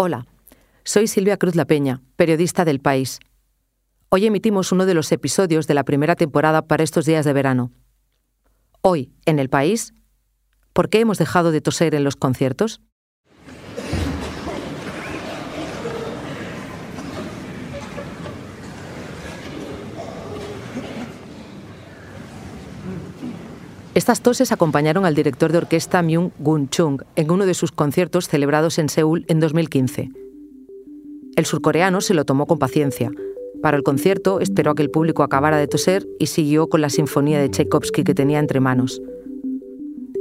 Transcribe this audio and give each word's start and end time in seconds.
Hola, 0.00 0.26
soy 0.84 1.08
Silvia 1.08 1.38
Cruz 1.38 1.56
La 1.56 1.64
Peña, 1.64 2.00
periodista 2.14 2.64
del 2.64 2.78
País. 2.78 3.18
Hoy 4.10 4.26
emitimos 4.26 4.70
uno 4.70 4.86
de 4.86 4.94
los 4.94 5.10
episodios 5.10 5.66
de 5.66 5.74
la 5.74 5.82
primera 5.82 6.14
temporada 6.14 6.62
para 6.62 6.84
estos 6.84 7.04
días 7.04 7.24
de 7.24 7.32
verano. 7.32 7.72
Hoy, 8.80 9.10
en 9.26 9.40
el 9.40 9.48
País, 9.48 9.94
¿por 10.72 10.88
qué 10.88 11.00
hemos 11.00 11.18
dejado 11.18 11.50
de 11.50 11.60
toser 11.60 11.96
en 11.96 12.04
los 12.04 12.14
conciertos? 12.14 12.80
Estas 23.98 24.20
toses 24.20 24.52
acompañaron 24.52 25.04
al 25.06 25.16
director 25.16 25.50
de 25.50 25.58
orquesta 25.58 26.02
Myung 26.02 26.30
Gun 26.38 26.68
Chung 26.68 27.02
en 27.16 27.32
uno 27.32 27.46
de 27.46 27.54
sus 27.54 27.72
conciertos 27.72 28.28
celebrados 28.28 28.78
en 28.78 28.88
Seúl 28.88 29.24
en 29.26 29.40
2015. 29.40 30.12
El 31.34 31.44
surcoreano 31.44 32.00
se 32.00 32.14
lo 32.14 32.24
tomó 32.24 32.46
con 32.46 32.60
paciencia. 32.60 33.10
Para 33.60 33.76
el 33.76 33.82
concierto 33.82 34.38
esperó 34.38 34.70
a 34.70 34.74
que 34.76 34.84
el 34.84 34.90
público 34.92 35.24
acabara 35.24 35.56
de 35.56 35.66
toser 35.66 36.06
y 36.20 36.26
siguió 36.26 36.68
con 36.68 36.80
la 36.80 36.90
sinfonía 36.90 37.40
de 37.40 37.48
Tchaikovsky 37.48 38.04
que 38.04 38.14
tenía 38.14 38.38
entre 38.38 38.60
manos. 38.60 39.02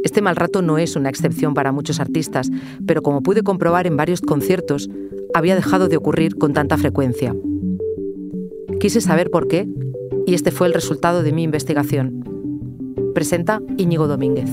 Este 0.04 0.24
mal 0.24 0.38
rato 0.38 0.64
no 0.64 0.80
es 0.80 0.96
una 0.96 1.10
excepción 1.10 1.54
para 1.54 1.72
muchos 1.72 2.00
artistas, 2.00 2.50
pero 2.88 3.04
como 3.04 3.22
pude 3.22 3.44
comprobar 3.44 3.86
en 3.86 3.96
varios 3.96 4.22
conciertos, 4.22 4.90
había 5.36 5.54
dejado 5.54 5.88
de 5.88 5.98
ocurrir 5.98 6.36
con 6.38 6.54
tanta 6.54 6.80
frecuencia. 6.80 7.36
Quise 8.80 9.02
saber 9.02 9.30
por 9.30 9.48
qué 9.48 9.70
y 10.26 10.34
este 10.34 10.50
fue 10.50 10.66
el 10.66 10.74
resultado 10.74 11.22
de 11.22 11.32
mi 11.32 11.44
investigación 11.44 12.27
presenta 13.18 13.60
Íñigo 13.78 14.08
Domínguez. 14.08 14.48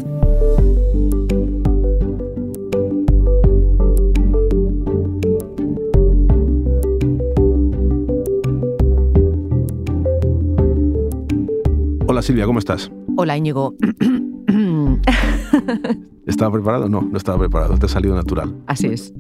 Hola 12.07 12.23
Silvia, 12.23 12.47
¿cómo 12.47 12.59
estás? 12.59 12.91
Hola 13.19 13.37
Íñigo. 13.37 13.75
¿Estaba 16.25 16.51
preparado? 16.51 16.89
No, 16.89 17.03
no 17.03 17.19
estaba 17.19 17.39
preparado, 17.39 17.77
te 17.77 17.85
ha 17.85 17.89
salido 17.91 18.15
natural. 18.15 18.55
Así 18.67 18.87
es. 18.87 19.13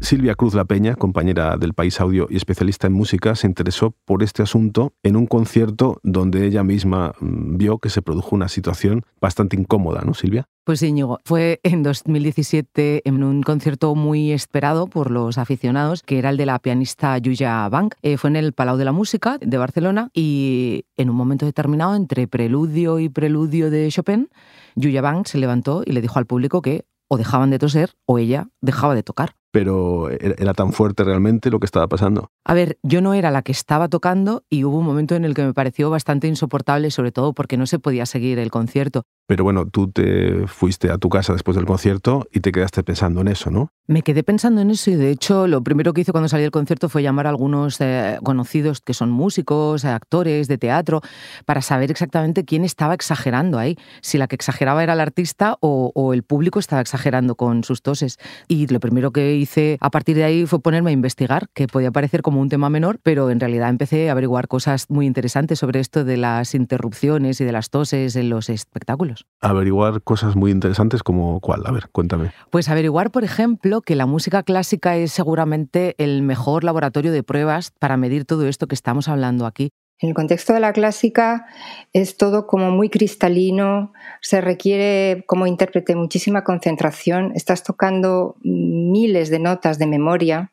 Silvia 0.00 0.34
Cruz 0.34 0.54
La 0.54 0.64
Peña, 0.64 0.94
compañera 0.94 1.58
del 1.58 1.74
País 1.74 2.00
Audio 2.00 2.26
y 2.30 2.36
especialista 2.36 2.86
en 2.86 2.94
música, 2.94 3.34
se 3.34 3.46
interesó 3.46 3.94
por 4.06 4.22
este 4.22 4.42
asunto 4.42 4.94
en 5.02 5.14
un 5.14 5.26
concierto 5.26 6.00
donde 6.02 6.46
ella 6.46 6.64
misma 6.64 7.14
mm, 7.20 7.58
vio 7.58 7.78
que 7.78 7.90
se 7.90 8.00
produjo 8.00 8.34
una 8.34 8.48
situación 8.48 9.04
bastante 9.20 9.56
incómoda, 9.56 10.02
¿no, 10.04 10.14
Silvia? 10.14 10.46
Pues 10.64 10.82
Íñigo, 10.82 11.18
fue 11.24 11.60
en 11.64 11.82
2017 11.82 13.02
en 13.04 13.22
un 13.22 13.42
concierto 13.42 13.94
muy 13.94 14.32
esperado 14.32 14.86
por 14.86 15.10
los 15.10 15.36
aficionados, 15.36 16.02
que 16.02 16.18
era 16.18 16.30
el 16.30 16.38
de 16.38 16.46
la 16.46 16.58
pianista 16.58 17.18
Yuya 17.18 17.68
Bank. 17.68 17.94
Eh, 18.02 18.16
fue 18.16 18.30
en 18.30 18.36
el 18.36 18.52
Palau 18.54 18.78
de 18.78 18.86
la 18.86 18.92
Música 18.92 19.36
de 19.38 19.58
Barcelona 19.58 20.10
y 20.14 20.86
en 20.96 21.10
un 21.10 21.16
momento 21.16 21.44
determinado, 21.44 21.94
entre 21.94 22.26
preludio 22.26 23.00
y 23.00 23.10
preludio 23.10 23.70
de 23.70 23.88
Chopin, 23.90 24.30
Yuya 24.76 25.02
Bank 25.02 25.26
se 25.26 25.38
levantó 25.38 25.82
y 25.84 25.92
le 25.92 26.00
dijo 26.00 26.18
al 26.18 26.26
público 26.26 26.62
que 26.62 26.86
o 27.08 27.18
dejaban 27.18 27.50
de 27.50 27.58
toser 27.58 27.90
o 28.06 28.18
ella 28.18 28.48
dejaba 28.60 28.94
de 28.94 29.02
tocar 29.02 29.34
pero 29.50 30.10
era 30.10 30.54
tan 30.54 30.72
fuerte 30.72 31.04
realmente 31.04 31.50
lo 31.50 31.60
que 31.60 31.66
estaba 31.66 31.88
pasando. 31.88 32.30
A 32.44 32.54
ver, 32.54 32.78
yo 32.82 33.00
no 33.00 33.14
era 33.14 33.30
la 33.30 33.42
que 33.42 33.52
estaba 33.52 33.88
tocando 33.88 34.44
y 34.48 34.64
hubo 34.64 34.78
un 34.78 34.86
momento 34.86 35.14
en 35.14 35.24
el 35.24 35.34
que 35.34 35.44
me 35.44 35.54
pareció 35.54 35.90
bastante 35.90 36.28
insoportable, 36.28 36.90
sobre 36.90 37.12
todo 37.12 37.32
porque 37.32 37.56
no 37.56 37.66
se 37.66 37.78
podía 37.78 38.06
seguir 38.06 38.38
el 38.38 38.50
concierto. 38.50 39.02
Pero 39.26 39.44
bueno, 39.44 39.66
tú 39.66 39.88
te 39.88 40.46
fuiste 40.48 40.90
a 40.90 40.98
tu 40.98 41.08
casa 41.08 41.32
después 41.32 41.56
del 41.56 41.64
concierto 41.64 42.26
y 42.32 42.40
te 42.40 42.50
quedaste 42.50 42.82
pensando 42.82 43.20
en 43.20 43.28
eso, 43.28 43.50
¿no? 43.50 43.70
Me 43.86 44.02
quedé 44.02 44.24
pensando 44.24 44.60
en 44.60 44.70
eso 44.70 44.90
y 44.90 44.96
de 44.96 45.10
hecho 45.10 45.46
lo 45.46 45.62
primero 45.62 45.92
que 45.92 46.00
hice 46.00 46.10
cuando 46.10 46.28
salí 46.28 46.42
del 46.42 46.50
concierto 46.50 46.88
fue 46.88 47.02
llamar 47.02 47.26
a 47.26 47.30
algunos 47.30 47.80
eh, 47.80 48.18
conocidos 48.24 48.80
que 48.80 48.92
son 48.92 49.10
músicos, 49.10 49.84
actores 49.84 50.48
de 50.48 50.58
teatro, 50.58 51.00
para 51.44 51.62
saber 51.62 51.92
exactamente 51.92 52.44
quién 52.44 52.64
estaba 52.64 52.94
exagerando 52.94 53.58
ahí, 53.58 53.76
si 54.00 54.18
la 54.18 54.26
que 54.26 54.34
exageraba 54.34 54.82
era 54.82 54.94
el 54.94 55.00
artista 55.00 55.56
o, 55.60 55.92
o 55.94 56.12
el 56.12 56.24
público 56.24 56.58
estaba 56.58 56.82
exagerando 56.82 57.36
con 57.36 57.62
sus 57.62 57.82
toses. 57.82 58.18
Y 58.48 58.66
lo 58.66 58.80
primero 58.80 59.12
que 59.12 59.39
hice 59.40 59.78
a 59.80 59.90
partir 59.90 60.16
de 60.16 60.24
ahí 60.24 60.46
fue 60.46 60.60
ponerme 60.60 60.90
a 60.90 60.92
investigar, 60.92 61.48
que 61.54 61.66
podía 61.66 61.90
parecer 61.90 62.22
como 62.22 62.40
un 62.40 62.48
tema 62.48 62.70
menor, 62.70 62.98
pero 63.02 63.30
en 63.30 63.40
realidad 63.40 63.68
empecé 63.68 64.08
a 64.08 64.12
averiguar 64.12 64.48
cosas 64.48 64.86
muy 64.88 65.06
interesantes 65.06 65.58
sobre 65.58 65.80
esto 65.80 66.04
de 66.04 66.16
las 66.16 66.54
interrupciones 66.54 67.40
y 67.40 67.44
de 67.44 67.52
las 67.52 67.70
toses 67.70 68.16
en 68.16 68.30
los 68.30 68.48
espectáculos. 68.48 69.26
Averiguar 69.40 70.02
cosas 70.02 70.36
muy 70.36 70.50
interesantes 70.50 71.02
como 71.02 71.40
cuál, 71.40 71.62
a 71.66 71.72
ver, 71.72 71.88
cuéntame. 71.90 72.32
Pues 72.50 72.68
averiguar, 72.68 73.10
por 73.10 73.24
ejemplo, 73.24 73.80
que 73.80 73.96
la 73.96 74.06
música 74.06 74.42
clásica 74.42 74.96
es 74.96 75.12
seguramente 75.12 75.94
el 75.98 76.22
mejor 76.22 76.64
laboratorio 76.64 77.12
de 77.12 77.22
pruebas 77.22 77.72
para 77.78 77.96
medir 77.96 78.24
todo 78.24 78.46
esto 78.46 78.66
que 78.66 78.74
estamos 78.74 79.08
hablando 79.08 79.46
aquí. 79.46 79.70
En 80.00 80.08
el 80.08 80.14
contexto 80.14 80.54
de 80.54 80.60
la 80.60 80.72
clásica 80.72 81.46
es 81.92 82.16
todo 82.16 82.46
como 82.46 82.70
muy 82.70 82.88
cristalino, 82.88 83.92
se 84.22 84.40
requiere 84.40 85.24
como 85.26 85.46
intérprete 85.46 85.94
muchísima 85.94 86.42
concentración, 86.42 87.32
estás 87.34 87.62
tocando 87.62 88.36
miles 88.42 89.28
de 89.28 89.40
notas 89.40 89.78
de 89.78 89.86
memoria 89.86 90.52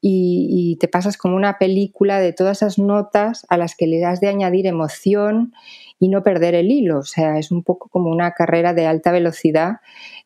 y, 0.00 0.76
te 0.80 0.88
pasas 0.88 1.16
como 1.16 1.36
una 1.36 1.58
película 1.58 2.18
de 2.20 2.32
todas 2.32 2.58
esas 2.58 2.78
notas 2.78 3.46
a 3.48 3.56
las 3.56 3.76
que 3.76 3.86
le 3.86 4.00
das 4.00 4.20
de 4.20 4.28
añadir 4.28 4.66
emoción 4.66 5.52
y 5.98 6.08
no 6.08 6.22
perder 6.22 6.54
el 6.54 6.70
hilo. 6.70 6.98
O 6.98 7.04
sea, 7.04 7.38
es 7.38 7.50
un 7.50 7.62
poco 7.62 7.88
como 7.88 8.10
una 8.10 8.32
carrera 8.32 8.74
de 8.74 8.86
alta 8.86 9.10
velocidad 9.10 9.76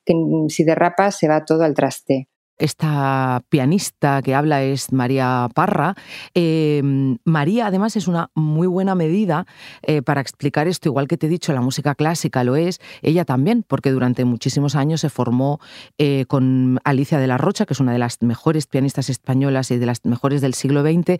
que 0.04 0.14
si 0.48 0.64
derrapas 0.64 1.16
se 1.16 1.28
va 1.28 1.44
todo 1.44 1.62
al 1.62 1.74
traste 1.74 2.28
esta 2.60 3.42
pianista 3.48 4.20
que 4.22 4.34
habla 4.34 4.62
es 4.62 4.92
María 4.92 5.48
Parra. 5.54 5.94
Em, 6.34 7.18
María, 7.24 7.66
además, 7.66 7.96
es 7.96 8.06
una 8.06 8.30
muy 8.34 8.66
buena 8.66 8.94
medida 8.94 9.46
eh, 9.82 10.02
para 10.02 10.20
explicar 10.20 10.68
esto, 10.68 10.88
igual 10.88 11.08
que 11.08 11.16
te 11.16 11.26
he 11.26 11.30
dicho, 11.30 11.52
la 11.52 11.62
música 11.62 11.94
clásica 11.94 12.44
lo 12.44 12.56
es, 12.56 12.80
ella 13.02 13.24
también, 13.24 13.64
porque 13.66 13.90
durante 13.90 14.24
muchísimos 14.24 14.76
años 14.76 15.00
se 15.00 15.08
formó 15.08 15.58
eh, 15.98 16.26
con 16.28 16.78
Alicia 16.84 17.18
de 17.18 17.26
la 17.26 17.38
Rocha, 17.38 17.64
que 17.64 17.72
es 17.72 17.80
una 17.80 17.92
de 17.92 17.98
las 17.98 18.20
mejores 18.20 18.66
pianistas 18.66 19.08
españolas 19.08 19.70
y 19.70 19.78
de 19.78 19.86
las 19.86 20.04
mejores 20.04 20.42
del 20.42 20.54
siglo 20.54 20.82
XX. 20.82 21.18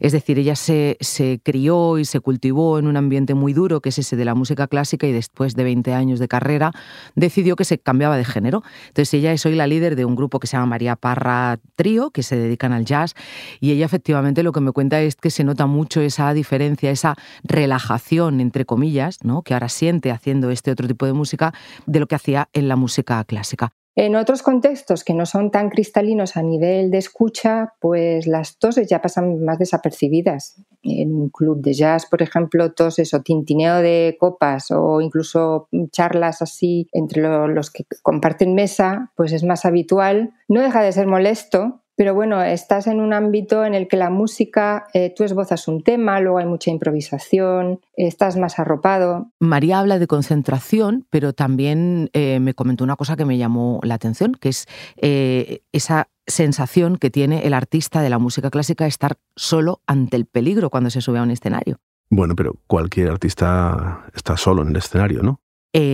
Es 0.00 0.12
decir, 0.12 0.38
ella 0.38 0.56
se, 0.56 0.98
se 1.00 1.40
crió 1.42 1.98
y 1.98 2.04
se 2.04 2.20
cultivó 2.20 2.78
en 2.78 2.86
un 2.86 2.98
ambiente 2.98 3.34
muy 3.34 3.54
duro, 3.54 3.80
que 3.80 3.88
es 3.88 3.98
ese 3.98 4.16
de 4.16 4.26
la 4.26 4.34
música 4.34 4.66
clásica, 4.66 5.06
y 5.06 5.12
después 5.12 5.56
de 5.56 5.64
20 5.64 5.94
años 5.94 6.18
de 6.18 6.28
carrera 6.28 6.70
decidió 7.14 7.56
que 7.56 7.64
se 7.64 7.78
cambiaba 7.78 8.18
de 8.18 8.24
género. 8.24 8.62
Entonces 8.88 9.14
ella 9.14 9.32
es 9.32 9.46
hoy 9.46 9.54
la 9.54 9.66
líder 9.66 9.96
de 9.96 10.04
un 10.04 10.16
grupo 10.16 10.38
que 10.38 10.46
se 10.46 10.56
llama 10.56 10.66
María 10.66 10.81
Parra 10.96 11.58
Trío, 11.76 12.10
que 12.10 12.22
se 12.22 12.36
dedican 12.36 12.72
al 12.72 12.84
jazz, 12.84 13.14
y 13.60 13.72
ella 13.72 13.86
efectivamente 13.86 14.42
lo 14.42 14.52
que 14.52 14.60
me 14.60 14.72
cuenta 14.72 15.00
es 15.00 15.16
que 15.16 15.30
se 15.30 15.44
nota 15.44 15.66
mucho 15.66 16.00
esa 16.00 16.32
diferencia, 16.34 16.90
esa 16.90 17.16
relajación, 17.42 18.40
entre 18.40 18.64
comillas, 18.64 19.18
¿no? 19.24 19.42
que 19.42 19.54
ahora 19.54 19.68
siente 19.68 20.10
haciendo 20.10 20.50
este 20.50 20.70
otro 20.70 20.86
tipo 20.86 21.06
de 21.06 21.12
música, 21.12 21.52
de 21.86 22.00
lo 22.00 22.06
que 22.06 22.14
hacía 22.14 22.48
en 22.52 22.68
la 22.68 22.76
música 22.76 23.22
clásica. 23.24 23.72
En 23.94 24.16
otros 24.16 24.42
contextos 24.42 25.04
que 25.04 25.12
no 25.12 25.26
son 25.26 25.50
tan 25.50 25.68
cristalinos 25.68 26.38
a 26.38 26.42
nivel 26.42 26.90
de 26.90 26.96
escucha, 26.96 27.74
pues 27.78 28.26
las 28.26 28.58
toses 28.58 28.88
ya 28.88 29.02
pasan 29.02 29.44
más 29.44 29.58
desapercibidas. 29.58 30.56
En 30.82 31.12
un 31.12 31.28
club 31.28 31.60
de 31.60 31.74
jazz, 31.74 32.06
por 32.06 32.22
ejemplo, 32.22 32.72
toses 32.72 33.12
o 33.12 33.20
tintineo 33.20 33.76
de 33.82 34.16
copas 34.18 34.70
o 34.70 35.02
incluso 35.02 35.68
charlas 35.90 36.40
así 36.40 36.88
entre 36.92 37.22
los 37.48 37.70
que 37.70 37.84
comparten 38.02 38.54
mesa, 38.54 39.12
pues 39.14 39.32
es 39.32 39.44
más 39.44 39.66
habitual. 39.66 40.32
No 40.48 40.62
deja 40.62 40.82
de 40.82 40.92
ser 40.92 41.06
molesto, 41.06 41.81
pero 41.94 42.14
bueno, 42.14 42.42
estás 42.42 42.86
en 42.86 43.00
un 43.00 43.12
ámbito 43.12 43.64
en 43.64 43.74
el 43.74 43.86
que 43.86 43.96
la 43.96 44.10
música, 44.10 44.86
eh, 44.94 45.12
tú 45.14 45.24
esbozas 45.24 45.68
un 45.68 45.82
tema, 45.82 46.20
luego 46.20 46.38
hay 46.38 46.46
mucha 46.46 46.70
improvisación, 46.70 47.80
estás 47.94 48.36
más 48.36 48.58
arropado. 48.58 49.30
María 49.38 49.78
habla 49.78 49.98
de 49.98 50.06
concentración, 50.06 51.06
pero 51.10 51.32
también 51.32 52.08
eh, 52.14 52.40
me 52.40 52.54
comentó 52.54 52.84
una 52.84 52.96
cosa 52.96 53.16
que 53.16 53.24
me 53.24 53.36
llamó 53.36 53.80
la 53.82 53.94
atención, 53.94 54.32
que 54.32 54.48
es 54.48 54.66
eh, 54.96 55.60
esa 55.72 56.08
sensación 56.26 56.96
que 56.96 57.10
tiene 57.10 57.46
el 57.46 57.52
artista 57.52 58.00
de 58.00 58.10
la 58.10 58.18
música 58.18 58.50
clásica 58.50 58.84
de 58.84 58.88
estar 58.88 59.18
solo 59.36 59.80
ante 59.86 60.16
el 60.16 60.26
peligro 60.26 60.70
cuando 60.70 60.88
se 60.88 61.00
sube 61.02 61.18
a 61.18 61.22
un 61.22 61.30
escenario. 61.30 61.78
Bueno, 62.08 62.34
pero 62.36 62.56
cualquier 62.66 63.10
artista 63.10 64.06
está 64.14 64.36
solo 64.36 64.62
en 64.62 64.68
el 64.68 64.76
escenario, 64.76 65.22
¿no? 65.22 65.40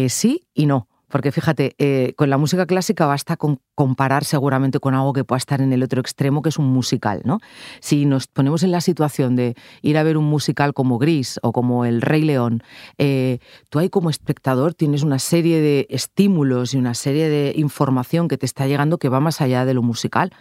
sí 0.09 0.49
y 0.55 0.67
no. 0.67 0.89
Porque 1.09 1.33
fíjate, 1.33 1.75
eh, 1.79 2.13
con 2.17 2.31
la 2.31 2.39
música 2.39 2.67
clásica 2.67 3.07
basta 3.07 3.37
con 3.37 3.61
comparar 3.75 4.25
seguramente 4.25 4.79
con 4.79 4.95
algo 4.95 5.13
que 5.13 5.25
pueda 5.25 5.39
estar 5.39 5.61
en 5.61 5.73
el 5.73 5.83
otro 5.83 6.01
extremo, 6.01 6.43
que 6.43 6.51
es 6.51 6.59
un 6.59 6.67
musical, 6.67 7.23
¿no? 7.25 7.41
Si 7.81 8.05
nos 8.05 8.27
ponemos 8.27 8.63
en 8.63 8.73
la 8.73 8.81
situación 8.81 9.37
de 9.37 9.55
ir 9.83 9.97
a 9.97 10.03
ver 10.03 10.17
un 10.17 10.27
musical 10.27 10.75
como 10.75 10.99
Gris 10.99 11.39
o 11.43 11.53
como 11.53 11.85
El 11.85 12.03
Rey 12.03 12.23
León, 12.23 12.63
eh, 12.99 13.39
tú 13.71 13.79
ahí 13.79 13.89
como 13.89 14.11
espectador 14.11 14.75
tienes 14.75 15.03
una 15.03 15.19
serie 15.19 15.61
de 15.61 15.87
estímulos 15.91 16.75
y 16.75 16.77
una 16.77 16.95
serie 16.95 17.29
de 17.29 17.53
información 17.57 18.29
que 18.29 18.37
te 18.37 18.47
está 18.47 18.67
llegando 18.67 18.99
que 18.99 19.09
va 19.09 19.21
más 19.21 19.41
allá 19.41 19.65
de 19.65 19.75
lo 19.75 19.83
musical. 19.83 20.33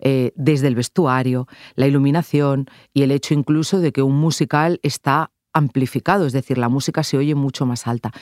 Eh, 0.00 0.30
desde 0.36 0.68
el 0.68 0.76
vestuario, 0.76 1.48
la 1.74 1.88
iluminación 1.88 2.66
y 2.94 3.02
el 3.02 3.10
hecho 3.10 3.34
incluso 3.34 3.80
de 3.80 3.90
que 3.90 4.02
un 4.02 4.14
musical 4.14 4.78
está 4.84 5.32
amplificado, 5.58 6.26
es 6.26 6.32
decir, 6.32 6.58
la 6.58 6.68
música 6.68 7.02
se 7.02 7.18
oye 7.18 7.34
mucho 7.34 7.66
más 7.66 7.86
alta. 7.86 8.12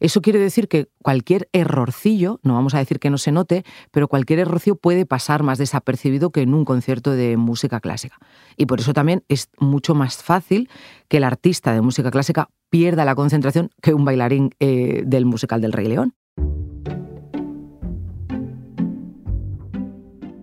Eso 0.00 0.22
quiere 0.22 0.38
decir 0.38 0.68
que 0.68 0.88
cualquier 1.02 1.48
errorcillo, 1.52 2.40
no 2.42 2.54
vamos 2.54 2.74
a 2.74 2.78
decir 2.78 2.98
que 2.98 3.10
no 3.10 3.18
se 3.18 3.32
note, 3.32 3.64
pero 3.90 4.08
cualquier 4.08 4.40
errorcillo 4.40 4.76
puede 4.76 5.06
pasar 5.06 5.42
más 5.42 5.58
desapercibido 5.58 6.30
que 6.30 6.42
en 6.42 6.54
un 6.54 6.64
concierto 6.64 7.12
de 7.12 7.36
música 7.36 7.80
clásica. 7.80 8.16
Y 8.56 8.66
por 8.66 8.80
eso 8.80 8.92
también 8.92 9.24
es 9.28 9.50
mucho 9.58 9.94
más 9.94 10.22
fácil 10.22 10.70
que 11.08 11.18
el 11.18 11.24
artista 11.24 11.72
de 11.72 11.82
música 11.82 12.10
clásica 12.10 12.48
pierda 12.70 13.04
la 13.04 13.14
concentración 13.14 13.70
que 13.82 13.94
un 13.94 14.04
bailarín 14.04 14.50
eh, 14.60 15.02
del 15.06 15.26
musical 15.26 15.60
del 15.60 15.72
Rey 15.72 15.86
León. 15.86 16.14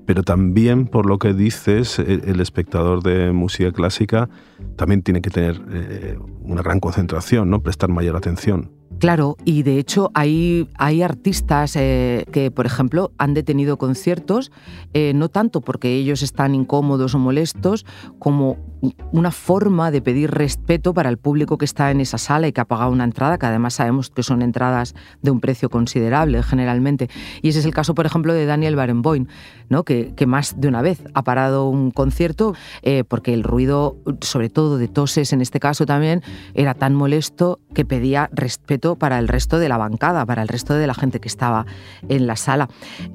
Pero 0.05 0.23
también 0.23 0.87
por 0.87 1.05
lo 1.05 1.17
que 1.17 1.33
dices, 1.33 1.99
el, 1.99 2.39
espectador 2.39 3.03
de 3.03 3.31
música 3.31 3.71
clásica 3.71 4.29
también 4.75 5.01
tiene 5.01 5.21
que 5.21 5.29
tener 5.29 5.61
eh, 5.71 6.17
una 6.41 6.61
gran 6.61 6.79
concentración, 6.79 7.49
¿no? 7.49 7.61
prestar 7.61 7.89
mayor 7.89 8.15
atención. 8.15 8.71
Claro, 8.99 9.35
y 9.43 9.63
de 9.63 9.79
hecho 9.79 10.11
hay, 10.13 10.67
artistas 10.77 11.75
eh, 11.75 12.25
que, 12.31 12.51
por 12.51 12.65
ejemplo, 12.65 13.11
han 13.17 13.33
detenido 13.33 13.77
conciertos, 13.77 14.51
eh, 14.93 15.11
no 15.13 15.29
tanto 15.29 15.61
porque 15.61 15.93
ellos 15.95 16.21
están 16.21 16.55
incómodos 16.55 17.13
o 17.13 17.19
molestos, 17.19 17.85
como 18.19 18.57
una 19.11 19.31
forma 19.31 19.91
de 19.91 20.01
pedir 20.01 20.31
respeto 20.31 20.93
para 20.93 21.09
el 21.09 21.17
público 21.17 21.57
que 21.57 21.65
está 21.65 21.91
en 21.91 22.01
esa 22.01 22.17
sala 22.17 22.47
y 22.47 22.51
que 22.51 22.61
ha 22.61 22.65
pagado 22.65 22.91
una 22.91 23.05
entrada, 23.05 23.37
que 23.37 23.45
además 23.45 23.75
sabemos 23.75 24.09
que 24.09 24.23
son 24.23 24.41
entradas 24.41 24.93
de 25.21 25.31
un 25.31 25.39
precio 25.39 25.69
considerable 25.69 26.43
generalmente. 26.43 27.09
Y 27.41 27.49
ese 27.49 27.59
es 27.59 27.65
el 27.65 27.73
caso, 27.73 27.95
por 27.95 28.05
ejemplo, 28.05 28.33
de 28.33 28.45
Daniel 28.45 28.75
Barenboim, 28.75 29.27
¿no? 29.69 29.83
que, 29.83 30.13
más 30.27 30.59
de 30.59 30.67
una 30.69 30.81
vez 30.81 31.03
ha 31.13 31.23
parado 31.23 31.67
un 31.67 31.91
concierto 31.91 32.55
eh, 32.81 33.03
porque 33.05 33.33
el 33.33 33.43
ruido, 33.43 33.97
sobre 34.21 34.49
todo 34.49 34.77
de 34.77 34.87
toses 34.87 35.33
en 35.33 35.41
este 35.41 35.59
caso 35.59 35.85
también, 35.85 36.21
era 36.53 36.73
tan 36.73 36.95
molesto 36.95 37.59
que 37.73 37.85
pedía 37.85 38.29
respeto 38.33 38.82
para 38.97 39.19
el 39.19 39.27
resto 39.27 39.59
de 39.59 39.69
la 39.69 39.77
bancada, 39.77 40.25
para 40.25 40.41
el 40.41 40.47
resto 40.47 40.73
de 40.73 40.87
la 40.87 40.93
gente 40.93 41.19
que 41.19 41.27
estaba 41.27 41.65
en 42.09 42.27
la 42.27 42.35
sala. 42.35 42.69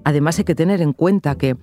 Además 0.05 0.39
hay 0.39 0.45
que 0.45 0.55
tener 0.55 0.81
en 0.81 0.93
cuenta 0.93 1.37
que 1.37 1.57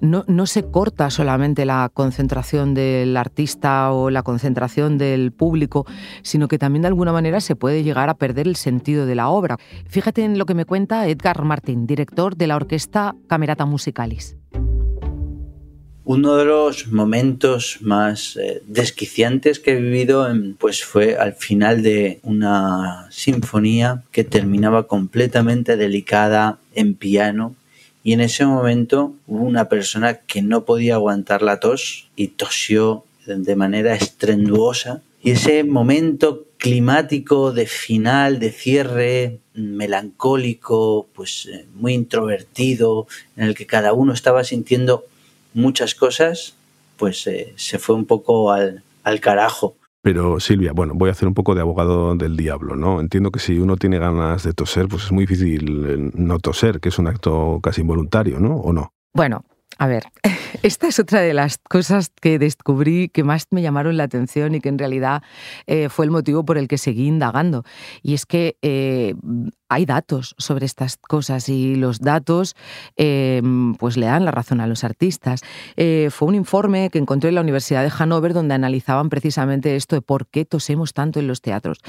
no, 0.00 0.24
no, 0.28 0.46
se 0.46 0.62
corta 0.62 1.08
solamente 1.08 1.64
la 1.64 1.90
concentración 1.92 2.74
del 2.74 3.16
artista 3.16 3.92
o 3.92 4.10
la 4.10 4.22
concentración 4.22 4.98
del 4.98 5.32
público, 5.32 5.86
sino 6.22 6.48
que 6.48 6.58
también 6.58 6.82
de 6.82 6.88
alguna 6.88 7.12
manera 7.12 7.40
se 7.40 7.56
puede 7.56 7.82
llegar 7.82 8.10
a 8.10 8.14
perder 8.14 8.46
el 8.46 8.56
sentido 8.56 9.06
de 9.06 9.14
la 9.14 9.28
obra. 9.28 9.56
Fíjate 9.86 10.22
en 10.24 10.38
lo 10.38 10.44
que 10.44 10.54
me 10.54 10.66
cuenta 10.66 11.08
Edgar 11.08 11.42
Martín, 11.44 11.86
director 11.86 12.36
de 12.36 12.46
la 12.46 12.56
orquesta 12.56 13.14
Camerata 13.26 13.64
Musicalis. 13.64 14.36
Uno 16.08 16.36
de 16.36 16.44
los 16.44 16.86
momentos 16.92 17.78
más 17.80 18.36
eh, 18.36 18.62
desquiciantes 18.64 19.58
que 19.58 19.72
he 19.72 19.80
vivido 19.80 20.24
pues 20.56 20.84
fue 20.84 21.16
al 21.16 21.34
final 21.34 21.82
de 21.82 22.20
una 22.22 23.08
sinfonía 23.10 24.04
que 24.12 24.22
terminaba 24.22 24.86
completamente 24.86 25.76
delicada 25.76 26.60
en 26.76 26.94
piano 26.94 27.56
y 28.04 28.12
en 28.12 28.20
ese 28.20 28.46
momento 28.46 29.14
hubo 29.26 29.42
una 29.42 29.68
persona 29.68 30.18
que 30.18 30.42
no 30.42 30.64
podía 30.64 30.94
aguantar 30.94 31.42
la 31.42 31.58
tos 31.58 32.08
y 32.14 32.28
tosió 32.28 33.02
de 33.26 33.56
manera 33.56 33.96
estrenduosa. 33.96 35.02
Y 35.24 35.32
ese 35.32 35.64
momento 35.64 36.44
climático 36.56 37.50
de 37.50 37.66
final, 37.66 38.38
de 38.38 38.52
cierre, 38.52 39.38
melancólico, 39.54 41.08
pues 41.16 41.48
eh, 41.52 41.66
muy 41.74 41.94
introvertido, 41.94 43.08
en 43.36 43.42
el 43.42 43.56
que 43.56 43.66
cada 43.66 43.92
uno 43.92 44.12
estaba 44.12 44.44
sintiendo 44.44 45.04
muchas 45.56 45.94
cosas, 45.94 46.54
pues 46.96 47.26
eh, 47.26 47.52
se 47.56 47.78
fue 47.78 47.96
un 47.96 48.04
poco 48.04 48.52
al, 48.52 48.84
al 49.02 49.20
carajo. 49.20 49.76
Pero 50.02 50.38
Silvia, 50.38 50.70
bueno, 50.72 50.92
voy 50.94 51.08
a 51.08 51.12
hacer 51.12 51.26
un 51.26 51.34
poco 51.34 51.56
de 51.56 51.62
abogado 51.62 52.14
del 52.14 52.36
diablo, 52.36 52.76
¿no? 52.76 53.00
Entiendo 53.00 53.32
que 53.32 53.40
si 53.40 53.58
uno 53.58 53.76
tiene 53.76 53.98
ganas 53.98 54.44
de 54.44 54.52
toser, 54.52 54.86
pues 54.86 55.06
es 55.06 55.12
muy 55.12 55.26
difícil 55.26 55.86
eh, 55.86 56.10
no 56.14 56.38
toser, 56.38 56.78
que 56.78 56.90
es 56.90 56.98
un 57.00 57.08
acto 57.08 57.58
casi 57.60 57.80
involuntario, 57.80 58.38
¿no? 58.38 58.54
¿O 58.54 58.72
no? 58.72 58.92
Bueno, 59.12 59.44
a 59.78 59.86
ver, 59.86 60.04
esta 60.62 60.88
es 60.88 60.98
otra 60.98 61.20
de 61.20 61.34
las 61.34 61.58
cosas 61.58 62.10
que 62.20 62.38
descubrí 62.38 63.08
que 63.08 63.24
más 63.24 63.46
me 63.50 63.62
llamaron 63.62 63.96
la 63.96 64.04
atención 64.04 64.54
y 64.54 64.60
que 64.60 64.68
en 64.68 64.78
realidad 64.78 65.22
eh, 65.66 65.88
fue 65.88 66.04
el 66.06 66.10
motivo 66.10 66.44
por 66.44 66.58
el 66.58 66.68
que 66.68 66.78
seguí 66.78 67.06
indagando. 67.06 67.64
Y 68.02 68.14
es 68.14 68.26
que 68.26 68.56
eh, 68.62 69.14
hay 69.68 69.84
datos 69.84 70.34
sobre 70.38 70.66
estas 70.66 70.96
cosas 70.96 71.48
y 71.48 71.74
los 71.74 72.00
datos 72.00 72.54
em, 72.96 73.74
pues 73.74 73.96
le 73.96 74.06
dan 74.06 74.24
la 74.24 74.30
razón 74.30 74.60
a 74.60 74.66
los 74.66 74.84
artistas. 74.84 75.42
Eh, 75.76 76.08
fue 76.10 76.28
un 76.28 76.34
informe 76.34 76.90
que 76.90 76.98
encontré 76.98 77.28
en 77.28 77.34
la 77.34 77.40
Universidad 77.40 77.82
de 77.82 77.90
Hannover 77.90 78.32
donde 78.32 78.54
analizaban 78.54 79.08
precisamente 79.08 79.76
esto 79.76 79.96
de 79.96 80.02
por 80.02 80.26
qué 80.26 80.44
tosemos 80.44 80.92
tanto 80.92 81.20
en 81.20 81.26
los 81.26 81.40
teatros. 81.42 81.80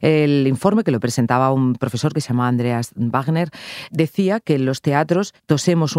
El 0.00 0.46
informe 0.46 0.82
que 0.82 0.90
lo 0.90 1.00
presentaba 1.00 1.52
un 1.52 1.74
profesor 1.74 2.12
que 2.12 2.20
se 2.20 2.28
llama 2.28 2.48
Andreas 2.48 2.92
Wagner 2.96 3.50
decía 3.90 4.40
que 4.40 4.54
en 4.54 4.64
los 4.64 4.80
teatros 4.80 5.34
tosemos 5.46 5.98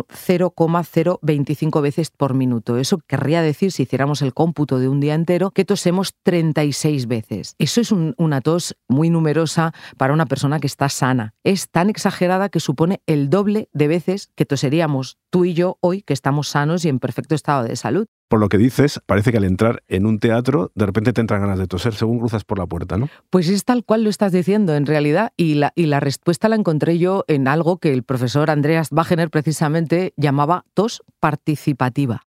0,025 1.46 1.82
veces 1.82 2.12
por 2.12 2.34
minuto. 2.34 2.78
Eso 2.78 3.00
querría 3.08 3.42
decir, 3.42 3.72
si 3.72 3.84
hiciéramos 3.84 4.22
el 4.22 4.34
cómputo 4.34 4.80
de 4.80 4.90
un 4.90 5.00
día 5.00 5.14
entero, 5.14 5.52
que 5.52 5.66
tosemos 5.66 6.14
36 6.24 7.08
veces. 7.08 7.56
Eso 7.60 7.82
es 7.82 7.92
una 7.92 8.42
tos 8.42 8.76
muy 8.88 9.10
numerosa 9.10 9.74
para 9.98 10.14
una 10.14 10.26
persona 10.26 10.60
que 10.60 10.68
está 10.68 10.90
sana 10.90 11.34
es 11.44 11.70
tan 11.70 11.90
exagerada 11.90 12.50
que 12.50 12.60
supone 12.60 13.02
el 13.06 13.30
doble 13.30 13.70
de 13.74 13.88
veces 13.88 14.32
que 14.36 14.46
toseríamos 14.46 15.18
tú 15.30 15.46
y 15.46 15.54
yo 15.54 15.78
hoy 15.82 16.02
que 16.02 16.14
estamos 16.14 16.50
sanos 16.50 16.84
y 16.86 16.90
en 16.90 17.00
perfecto 17.00 17.36
estado 17.36 17.64
de 17.64 17.76
salud. 17.76 18.08
Por 18.28 18.42
lo 18.42 18.50
que 18.50 18.58
dices, 18.58 19.00
parece 19.06 19.32
que 19.32 19.38
al 19.38 19.46
entrar 19.46 19.84
en 19.88 20.06
un 20.06 20.20
teatro, 20.20 20.72
de 20.76 20.86
repente 20.86 21.14
te 21.14 21.22
entran 21.22 21.40
ganas 21.40 21.60
de 21.60 21.68
toser 21.68 21.94
según 21.94 22.20
cruzas 22.20 22.44
por 22.44 22.60
la 22.60 22.66
puerta, 22.66 22.98
¿no? 22.98 23.08
Pues 23.30 23.48
es 23.48 23.64
tal 23.64 23.86
cual 23.86 24.04
lo 24.04 24.10
estás 24.10 24.34
diciendo, 24.34 24.76
en 24.76 24.86
realidad, 24.86 25.32
y 25.38 25.54
la, 25.54 25.72
y 25.76 25.86
la 25.86 26.02
respuesta 26.02 26.50
la 26.50 26.58
encontré 26.58 26.98
yo 26.98 27.24
en 27.30 27.48
algo 27.48 27.78
que 27.78 27.94
el 27.94 28.04
profesor 28.04 28.50
Andreas 28.50 28.90
Wagener 28.92 29.30
precisamente 29.30 30.14
llamaba 30.18 30.66
tos 30.74 31.04
participativa. 31.22 32.24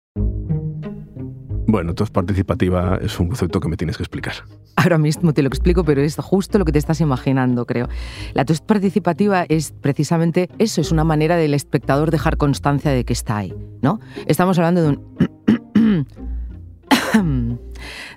Bueno, 1.66 1.94
tos 1.94 2.10
participativa 2.10 2.98
es 3.02 3.18
un 3.18 3.26
concepto 3.26 3.58
que 3.58 3.68
me 3.68 3.76
tienes 3.76 3.96
que 3.96 4.04
explicar. 4.04 4.34
Ahora 4.76 4.98
mismo 4.98 5.34
te 5.34 5.42
lo 5.42 5.48
explico, 5.48 5.84
pero 5.84 6.00
es 6.00 6.16
justo 6.16 6.58
lo 6.58 6.64
que 6.64 6.72
te 6.72 6.78
estás 6.78 7.00
imaginando, 7.00 7.66
creo. 7.66 7.88
La 8.34 8.44
tos 8.44 8.60
participativa 8.60 9.44
es 9.48 9.72
precisamente 9.72 10.48
eso, 10.58 10.80
es 10.80 10.92
una 10.92 11.02
manera 11.02 11.36
del 11.36 11.54
espectador 11.54 12.12
dejar 12.12 12.36
constancia 12.36 12.92
de 12.92 13.04
que 13.04 13.12
está 13.12 13.38
ahí, 13.38 13.52
¿no? 13.82 13.98
Estamos 14.26 14.58
hablando 14.58 14.82
de 14.82 14.88
un 14.90 15.57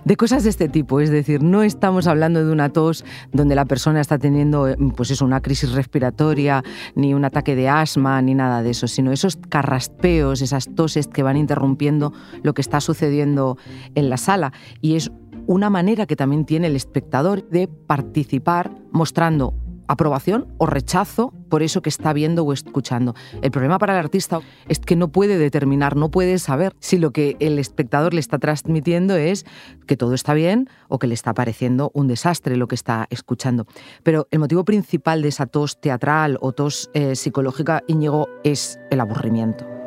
de 0.06 0.18
cosas 0.18 0.44
de 0.44 0.50
este 0.50 0.70
tipo. 0.70 1.00
Es 1.00 1.10
decir, 1.10 1.44
no 1.44 1.64
estamos 1.64 2.08
hablando 2.08 2.44
de 2.44 2.52
una 2.52 2.70
tos 2.70 3.06
donde 3.32 3.56
la 3.56 3.66
persona 3.66 4.02
está 4.02 4.18
teniendo 4.18 4.68
eh, 4.68 4.78
pues 4.96 5.12
eso, 5.12 5.26
una 5.26 5.42
crisis 5.42 5.72
respiratoria, 5.72 6.64
ni 6.96 7.14
un 7.14 7.26
ataque 7.26 7.56
de 7.56 7.70
asma, 7.70 8.22
ni 8.22 8.34
nada 8.34 8.64
de 8.64 8.72
eso, 8.72 8.88
sino 8.88 9.12
esos 9.12 9.38
carraspeos, 9.38 10.42
esas 10.42 10.74
toses 10.76 11.08
que 11.08 11.24
van 11.24 11.38
interrumpiendo 11.38 12.14
lo 12.44 12.54
que 12.54 12.62
está 12.62 12.82
sucediendo 12.82 13.58
en 13.96 14.10
la 14.10 14.18
sala. 14.18 14.54
Y 14.82 14.96
es 14.96 15.12
una 15.48 15.70
manera 15.70 16.06
que 16.06 16.16
también 16.16 16.46
tiene 16.46 16.68
el 16.68 16.76
espectador 16.76 17.48
de 17.50 17.68
participar 17.68 18.72
mostrando 18.92 19.54
aprobación 19.92 20.48
o 20.58 20.66
rechazo 20.66 21.34
por 21.50 21.64
eso 21.64 21.82
que 21.82 21.90
está 21.90 22.14
viendo 22.14 22.44
o 22.44 22.54
escuchando. 22.54 23.14
El 23.42 23.52
problema 23.52 23.78
para 23.78 23.94
el 23.94 24.00
artista 24.00 24.40
es 24.70 24.80
que 24.80 24.96
no 24.96 25.10
puede 25.10 25.38
determinar, 25.38 25.98
no 25.98 26.10
puede 26.10 26.40
saber 26.40 26.74
si 26.80 26.98
lo 26.98 27.12
que 27.12 27.36
el 27.40 27.60
espectador 27.60 28.14
le 28.14 28.22
está 28.22 28.40
transmitiendo 28.40 29.16
es 29.18 29.46
que 29.88 29.98
todo 29.98 30.14
está 30.14 30.34
bien 30.34 30.70
o 30.88 30.98
que 30.98 31.08
le 31.08 31.14
está 31.14 31.34
pareciendo 31.34 31.92
un 31.94 32.08
desastre 32.08 32.56
lo 32.56 32.68
que 32.68 32.76
está 32.76 33.08
escuchando. 33.10 33.68
Pero 34.04 34.28
el 34.32 34.40
motivo 34.40 34.64
principal 34.64 35.22
de 35.22 35.28
esa 35.28 35.46
tos 35.46 35.82
teatral 35.82 36.38
o 36.42 36.54
tos 36.54 36.90
eh, 36.94 37.16
psicológica, 37.16 37.84
Íñigo, 37.88 38.30
es 38.44 38.80
el 38.92 39.02
aburrimiento. 39.02 39.81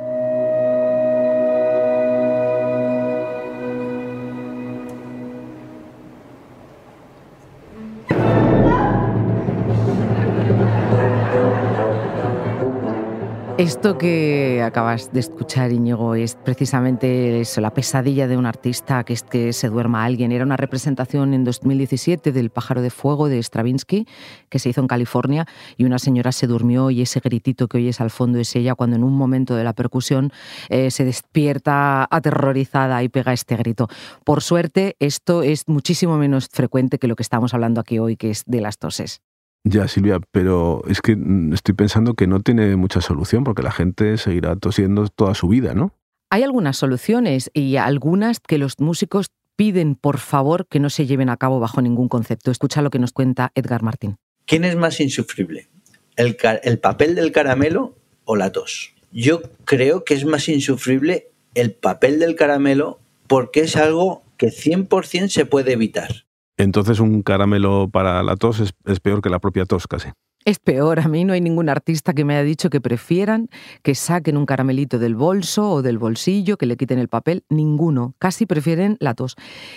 Esto 13.64 13.96
que 13.96 14.60
acabas 14.62 15.10
de 15.14 15.20
escuchar, 15.20 15.72
Íñigo, 15.72 16.14
es 16.14 16.34
precisamente 16.34 17.42
la 17.56 17.72
pesadilla 17.72 18.28
de 18.28 18.36
un 18.36 18.44
artista, 18.44 19.04
que 19.04 19.14
es 19.14 19.22
que 19.22 19.54
se 19.54 19.70
duerma 19.70 20.04
alguien. 20.04 20.32
Era 20.32 20.44
una 20.44 20.58
representación 20.58 21.32
en 21.32 21.44
2017 21.44 22.30
del 22.30 22.50
Pájaro 22.50 22.82
de 22.82 22.90
Fuego 22.90 23.30
de 23.30 23.42
Stravinsky, 23.42 24.06
que 24.50 24.58
se 24.58 24.68
hizo 24.68 24.82
en 24.82 24.86
California, 24.86 25.46
y 25.78 25.84
una 25.84 25.98
señora 25.98 26.30
se 26.32 26.46
durmió 26.46 26.90
y 26.90 27.00
ese 27.00 27.20
gritito 27.20 27.66
que 27.66 27.78
oyes 27.78 28.02
al 28.02 28.10
fondo 28.10 28.38
es 28.38 28.54
ella 28.54 28.74
cuando 28.74 28.96
en 28.96 29.02
un 29.02 29.16
momento 29.16 29.54
de 29.54 29.64
la 29.64 29.72
percusión 29.72 30.30
eh, 30.68 30.90
se 30.90 31.06
despierta 31.06 32.06
aterrorizada 32.10 33.02
y 33.02 33.08
pega 33.08 33.32
este 33.32 33.56
grito. 33.56 33.88
Por 34.24 34.42
suerte, 34.42 34.94
esto 35.00 35.42
es 35.42 35.68
muchísimo 35.68 36.18
menos 36.18 36.48
frecuente 36.52 36.98
que 36.98 37.08
lo 37.08 37.16
que 37.16 37.22
estamos 37.22 37.54
hablando 37.54 37.80
aquí 37.80 37.98
hoy, 37.98 38.18
que 38.18 38.28
es 38.28 38.42
de 38.44 38.60
las 38.60 38.76
toses. 38.76 39.22
Ya, 39.64 39.88
Silvia, 39.88 40.20
pero 40.30 40.82
es 40.88 41.00
que 41.00 41.16
mm, 41.16 41.54
estoy 41.54 41.74
pensando 41.74 42.14
que 42.14 42.26
no 42.26 42.40
tiene 42.40 42.76
mucha 42.76 43.00
solución 43.00 43.44
porque 43.44 43.62
la 43.62 43.72
gente 43.72 44.18
seguirá 44.18 44.56
tosiendo 44.56 45.08
toda 45.08 45.34
su 45.34 45.48
vida, 45.48 45.74
¿no? 45.74 45.94
Hay 46.30 46.42
algunas 46.42 46.76
soluciones 46.76 47.50
y 47.54 47.76
algunas 47.76 48.40
que 48.40 48.58
los 48.58 48.78
músicos 48.78 49.28
piden 49.56 49.94
por 49.94 50.18
favor 50.18 50.66
que 50.68 50.80
no 50.80 50.90
se 50.90 51.06
lleven 51.06 51.30
a 51.30 51.36
cabo 51.36 51.60
bajo 51.60 51.80
ningún 51.80 52.08
concepto. 52.08 52.50
Escucha 52.50 52.82
lo 52.82 52.90
que 52.90 52.98
nos 52.98 53.12
cuenta 53.12 53.52
Edgar 53.54 53.82
Martín. 53.82 54.16
¿Quién 54.44 54.64
es 54.64 54.76
más 54.76 55.00
insufrible? 55.00 55.68
¿El, 56.16 56.36
el 56.62 56.78
papel 56.78 57.14
del 57.14 57.32
caramelo 57.32 57.96
o 58.24 58.36
la 58.36 58.52
tos? 58.52 58.94
Yo 59.12 59.40
creo 59.64 60.04
que 60.04 60.14
es 60.14 60.24
más 60.24 60.48
insufrible 60.48 61.30
el 61.54 61.72
papel 61.72 62.18
del 62.18 62.34
caramelo 62.34 62.98
porque 63.26 63.60
es 63.60 63.76
algo 63.76 64.24
que 64.36 64.48
100% 64.48 65.28
se 65.28 65.46
puede 65.46 65.72
evitar. 65.72 66.26
Entonces 66.56 67.00
un 67.00 67.22
caramelo 67.22 67.88
para 67.90 68.22
la 68.22 68.36
tos 68.36 68.60
es, 68.60 69.00
peor 69.00 69.22
que 69.22 69.30
la 69.30 69.40
propia 69.40 69.66
tos 69.66 69.86
casi. 69.86 70.10
Es 70.46 70.58
peor, 70.58 71.00
a 71.00 71.08
mí 71.08 71.24
no 71.24 71.32
hay 71.32 71.40
ningún 71.40 71.70
artista 71.70 72.12
que 72.12 72.22
me 72.22 72.34
haya 72.34 72.44
dicho 72.44 72.68
que 72.68 72.78
prefieran 72.78 73.48
que 73.82 73.94
saquen 73.94 74.36
un 74.36 74.44
caramelito 74.44 74.98
del 74.98 75.14
bolso 75.14 75.70
o 75.70 75.80
del 75.80 75.96
bolsillo, 75.96 76.58
que 76.58 76.66
le 76.66 76.76
quiten 76.76 76.98
el 76.98 77.08
papel, 77.08 77.44
ninguno, 77.48 78.14
casi 78.18 78.44
prefieren 78.44 78.98
la 79.00 79.14
tos. 79.14 79.36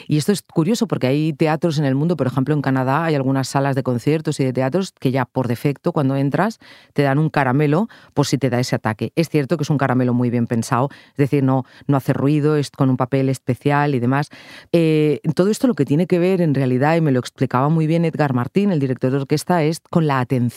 Y 0.10 0.18
esto 0.18 0.34
es 0.34 0.42
curioso 0.42 0.86
porque 0.86 1.08
hay 1.08 1.32
teatros 1.32 1.80
en 1.80 1.86
el 1.86 1.96
mundo, 1.96 2.18
por 2.18 2.28
ejemplo 2.28 2.54
en 2.54 2.62
Canadá 2.62 3.06
hay 3.06 3.16
algunas 3.16 3.48
salas 3.48 3.78
de 3.78 3.84
conciertos 3.84 4.42
y 4.42 4.44
de 4.44 4.52
teatros 4.52 4.92
que 4.92 5.12
ya 5.12 5.24
por 5.24 5.48
defecto 5.48 5.94
cuando 5.94 6.18
entras 6.18 6.60
te 6.92 7.04
dan 7.04 7.18
un 7.18 7.30
caramelo 7.30 7.88
por 8.14 8.28
si 8.28 8.38
te 8.38 8.50
da 8.50 8.60
ese 8.60 8.76
ataque. 8.76 9.14
Es 9.16 9.30
cierto 9.30 9.56
que 9.56 9.64
es 9.64 9.70
un 9.70 9.78
caramelo 9.78 10.14
muy 10.14 10.30
bien 10.30 10.48
pensado, 10.48 10.90
es 11.12 11.18
decir, 11.18 11.46
no, 11.46 11.64
no 11.88 11.96
hace 11.96 12.12
ruido, 12.12 12.58
es 12.58 12.72
con 12.72 12.90
un 12.90 12.98
papel 12.98 13.30
especial 13.30 13.96
y 13.96 14.02
demás. 14.02 14.32
Eh, 14.74 15.22
todo 15.34 15.50
esto 15.50 15.66
lo 15.68 15.76
que 15.76 15.86
tiene 15.86 16.08
que 16.08 16.20
ver 16.20 16.42
en 16.42 16.54
realidad, 16.54 16.98
y 16.98 17.00
me 17.00 17.14
lo 17.14 17.22
explicaba 17.22 17.70
muy 17.70 17.88
bien 17.88 18.04
Edgar 18.04 18.34
Martín, 18.34 18.74
el 18.74 18.82
director 18.82 19.12
de 19.12 19.18
orquesta, 19.20 19.64
es 19.64 19.80
con 19.80 20.08
la 20.08 20.20
atención 20.20 20.57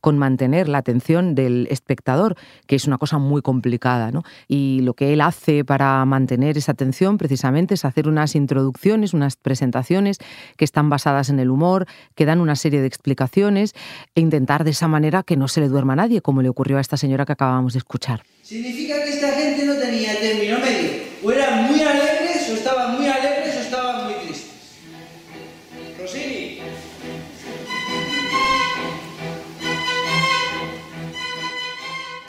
con 0.00 0.18
mantener 0.18 0.68
la 0.68 0.78
atención 0.78 1.34
del 1.34 1.66
espectador, 1.70 2.36
que 2.66 2.76
es 2.76 2.86
una 2.86 2.98
cosa 2.98 3.18
muy 3.18 3.42
complicada. 3.42 4.10
Y 4.48 4.80
lo 4.82 4.94
que 4.94 5.12
él 5.12 5.20
hace 5.20 5.64
para 5.64 6.04
mantener 6.04 6.56
esa 6.56 6.72
atención 6.72 7.18
precisamente 7.18 7.74
es 7.74 7.84
hacer 7.84 8.08
unas 8.08 8.34
introducciones, 8.34 9.14
unas 9.14 9.36
presentaciones 9.36 10.18
que 10.56 10.64
están 10.64 10.88
basadas 10.88 11.28
en 11.28 11.40
el 11.40 11.50
humor, 11.50 11.86
que 12.14 12.24
dan 12.24 12.40
una 12.40 12.56
serie 12.56 12.80
de 12.80 12.86
explicaciones 12.86 13.74
e 14.14 14.20
intentar 14.20 14.64
de 14.64 14.70
esa 14.70 14.88
manera 14.88 15.22
que 15.22 15.36
no 15.36 15.48
se 15.48 15.60
le 15.60 15.68
duerma 15.68 15.92
a 15.92 15.96
nadie, 15.96 16.22
como 16.22 16.42
le 16.42 16.48
ocurrió 16.48 16.78
a 16.78 16.80
esta 16.80 16.96
señora 16.96 17.26
que 17.26 17.32
acabamos 17.32 17.72
de 17.74 17.78
escuchar. 17.78 18.22
Significa 18.42 19.02
que 19.04 19.10
esta 19.10 19.32
gente 19.32 19.66
no 19.66 19.74
tenía 19.74 20.18
término 20.20 20.58
medio, 20.60 20.90
o 21.22 21.32
eran 21.32 21.66
muy 21.70 21.82
alegres 21.82 22.48
o 22.50 22.54
estaban 22.54 22.96
muy 22.96 23.05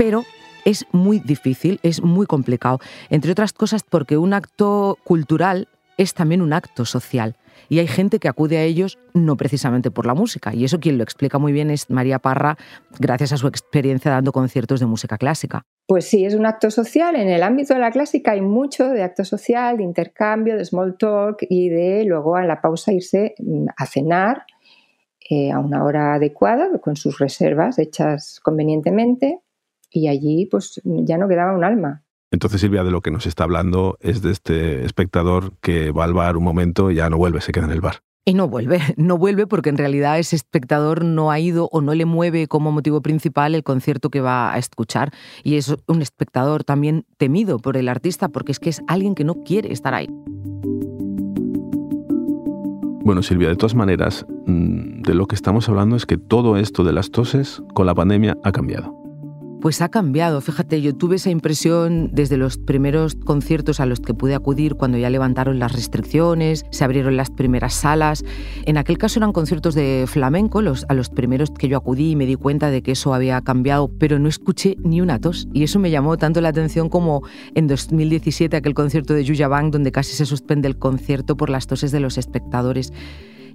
pero 0.08 0.24
es 0.64 0.86
muy 0.94 1.20
difícil, 1.20 1.82
es 1.84 2.02
muy 2.02 2.26
complicado, 2.28 2.80
entre 3.10 3.34
otras 3.34 3.52
cosas 3.52 3.84
porque 3.84 4.16
un 4.18 4.34
acto 4.34 4.98
cultural 5.04 5.68
es 5.98 6.14
también 6.14 6.42
un 6.42 6.54
acto 6.54 6.86
social. 6.86 7.36
Y 7.68 7.80
hay 7.80 7.88
gente 7.88 8.20
que 8.20 8.30
acude 8.30 8.58
a 8.58 8.64
ellos 8.64 8.98
no 9.14 9.36
precisamente 9.36 9.92
por 9.92 10.06
la 10.06 10.14
música. 10.14 10.54
Y 10.54 10.64
eso 10.64 10.80
quien 10.80 10.98
lo 10.98 11.04
explica 11.04 11.40
muy 11.40 11.52
bien 11.52 11.72
es 11.72 11.90
María 11.90 12.20
Parra, 12.20 12.56
gracias 13.00 13.34
a 13.34 13.38
su 13.38 13.48
experiencia 13.48 14.12
dando 14.12 14.32
conciertos 14.32 14.80
de 14.80 14.86
música 14.86 15.18
clásica. 15.18 15.64
Pues 15.86 16.06
sí, 16.06 16.24
es 16.24 16.34
un 16.34 16.46
acto 16.46 16.72
social. 16.72 17.18
En 17.18 17.28
el 17.28 17.44
ámbito 17.44 17.74
de 17.74 17.82
la 17.82 17.92
clásica 17.92 18.32
hay 18.32 18.42
mucho 18.42 18.88
de 18.88 19.04
acto 19.04 19.26
social, 19.26 19.76
de 19.76 19.84
intercambio, 19.84 20.56
de 20.56 20.64
small 20.64 20.96
talk 20.98 21.40
y 21.50 21.68
de 21.68 22.06
luego 22.06 22.38
a 22.38 22.46
la 22.46 22.62
pausa 22.62 22.94
irse 22.94 23.36
a 23.76 23.86
cenar 23.86 24.46
eh, 25.30 25.52
a 25.52 25.60
una 25.60 25.84
hora 25.84 26.14
adecuada, 26.14 26.70
con 26.80 26.96
sus 26.96 27.20
reservas 27.20 27.78
hechas 27.78 28.40
convenientemente 28.42 29.42
y 29.98 30.08
allí 30.08 30.46
pues 30.46 30.82
ya 30.84 31.18
no 31.18 31.28
quedaba 31.28 31.56
un 31.56 31.64
alma. 31.64 32.04
Entonces, 32.30 32.62
Silvia, 32.62 32.84
de 32.84 32.92
lo 32.92 33.02
que 33.02 33.12
nos 33.12 33.26
está 33.26 33.46
hablando 33.46 33.98
es 34.02 34.22
de 34.22 34.32
este 34.32 34.86
espectador 34.86 35.54
que 35.62 35.92
va 35.92 36.04
al 36.04 36.14
bar 36.14 36.38
un 36.38 36.44
momento 36.44 36.92
y 36.92 36.96
ya 36.96 37.10
no 37.10 37.18
vuelve, 37.18 37.42
se 37.42 37.52
queda 37.52 37.66
en 37.66 37.72
el 37.72 37.82
bar. 37.82 38.02
Y 38.26 38.34
no 38.34 38.50
vuelve, 38.50 38.80
no 38.98 39.18
vuelve 39.18 39.48
porque 39.48 39.70
en 39.70 39.78
realidad 39.78 40.20
ese 40.20 40.36
espectador 40.36 41.06
no 41.06 41.32
ha 41.32 41.40
ido 41.40 41.70
o 41.72 41.82
no 41.82 41.96
le 41.96 42.06
mueve 42.06 42.48
como 42.48 42.72
motivo 42.74 43.02
principal 43.02 43.56
el 43.56 43.64
concierto 43.64 44.10
que 44.10 44.20
va 44.20 44.54
a 44.54 44.58
escuchar. 44.58 45.12
Y 45.44 45.56
es 45.56 45.74
un 45.88 46.02
espectador 46.02 46.66
también 46.66 47.06
temido 47.18 47.60
por 47.60 47.78
el 47.78 47.88
artista 47.88 48.28
porque 48.28 48.52
es 48.52 48.60
que 48.60 48.70
es 48.70 48.82
alguien 48.88 49.16
que 49.16 49.24
no 49.24 49.36
quiere 49.46 49.72
estar 49.72 49.94
ahí. 49.94 50.10
Bueno, 53.06 53.24
Silvia, 53.24 53.48
de 53.48 53.56
todas 53.56 53.74
maneras, 53.74 54.26
mm, 54.48 55.04
de 55.04 55.14
lo 55.14 55.28
que 55.28 55.36
estamos 55.36 55.70
hablando 55.70 55.96
es 55.96 56.06
que 56.06 56.18
todo 56.18 56.58
esto 56.58 56.84
de 56.84 56.92
las 56.92 57.10
toses 57.10 57.64
con 57.74 57.86
la 57.86 57.96
pandemia 57.96 58.38
ha 58.44 58.52
cambiado. 58.52 59.07
Pues 59.62 59.82
ha 59.82 59.90
cambiado, 59.90 60.40
fíjate, 60.40 60.84
yo 60.84 60.96
tuve 60.96 61.16
esa 61.16 61.32
impresión 61.32 62.12
desde 62.14 62.38
los 62.38 62.60
primeros 62.60 63.16
conciertos 63.16 63.80
a 63.80 63.88
los 63.88 64.00
que 64.00 64.14
pude 64.14 64.36
acudir 64.36 64.76
cuando 64.76 65.00
ya 65.00 65.10
levantaron 65.10 65.58
las 65.58 65.72
restricciones, 65.72 66.64
se 66.70 66.84
abrieron 66.84 67.18
las 67.18 67.32
primeras 67.32 67.74
salas. 67.74 68.24
En 68.66 68.78
aquel 68.78 69.00
caso 69.00 69.20
eran 69.20 69.34
conciertos 69.34 69.74
de 69.74 70.06
flamenco, 70.08 70.62
los, 70.62 70.86
a 70.90 70.94
los 70.94 71.10
primeros 71.10 71.50
que 71.50 71.68
yo 71.68 71.78
acudí 71.78 72.12
y 72.12 72.16
me 72.16 72.28
di 72.28 72.36
cuenta 72.36 72.70
de 72.70 72.84
que 72.84 72.92
eso 72.92 73.16
había 73.16 73.42
cambiado, 73.42 73.90
pero 73.98 74.20
no 74.20 74.30
escuché 74.30 74.78
ni 74.84 75.02
una 75.02 75.20
tos. 75.20 75.48
Y 75.54 75.64
eso 75.64 75.80
me 75.80 75.90
llamó 75.90 76.18
tanto 76.18 76.40
la 76.40 76.50
atención 76.50 76.88
como 76.88 77.24
en 77.56 77.66
2017 77.66 78.58
aquel 78.58 78.76
concierto 78.76 79.16
de 79.16 79.24
Yuya 79.24 79.48
Bang 79.48 79.72
donde 79.72 79.92
casi 79.92 80.14
se 80.14 80.28
suspende 80.28 80.68
el 80.68 80.78
concierto 80.78 81.36
por 81.36 81.50
las 81.50 81.66
toses 81.66 81.92
de 81.92 82.00
los 82.00 82.20
espectadores. 82.20 82.94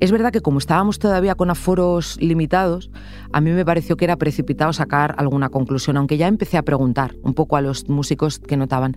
Es 0.02 0.10
verdad 0.10 0.32
que 0.32 0.40
como 0.40 0.58
estábamos 0.58 0.98
todavía 0.98 1.36
con 1.36 1.48
aforos 1.48 2.20
limitados, 2.20 2.90
a 3.32 3.40
mí 3.40 3.52
me 3.52 3.64
pareció 3.64 3.96
que 3.96 4.04
era 4.04 4.16
precipitado 4.16 4.72
sacar 4.72 5.14
alguna 5.16 5.48
conclusión, 5.48 5.96
aunque 5.96 6.16
ya 6.16 6.26
empecé 6.26 6.56
a 6.56 6.64
preguntar 6.64 7.14
un 7.22 7.34
poco 7.34 7.54
a 7.54 7.60
los 7.60 7.88
músicos 7.88 8.40
que 8.40 8.56
notaban. 8.56 8.96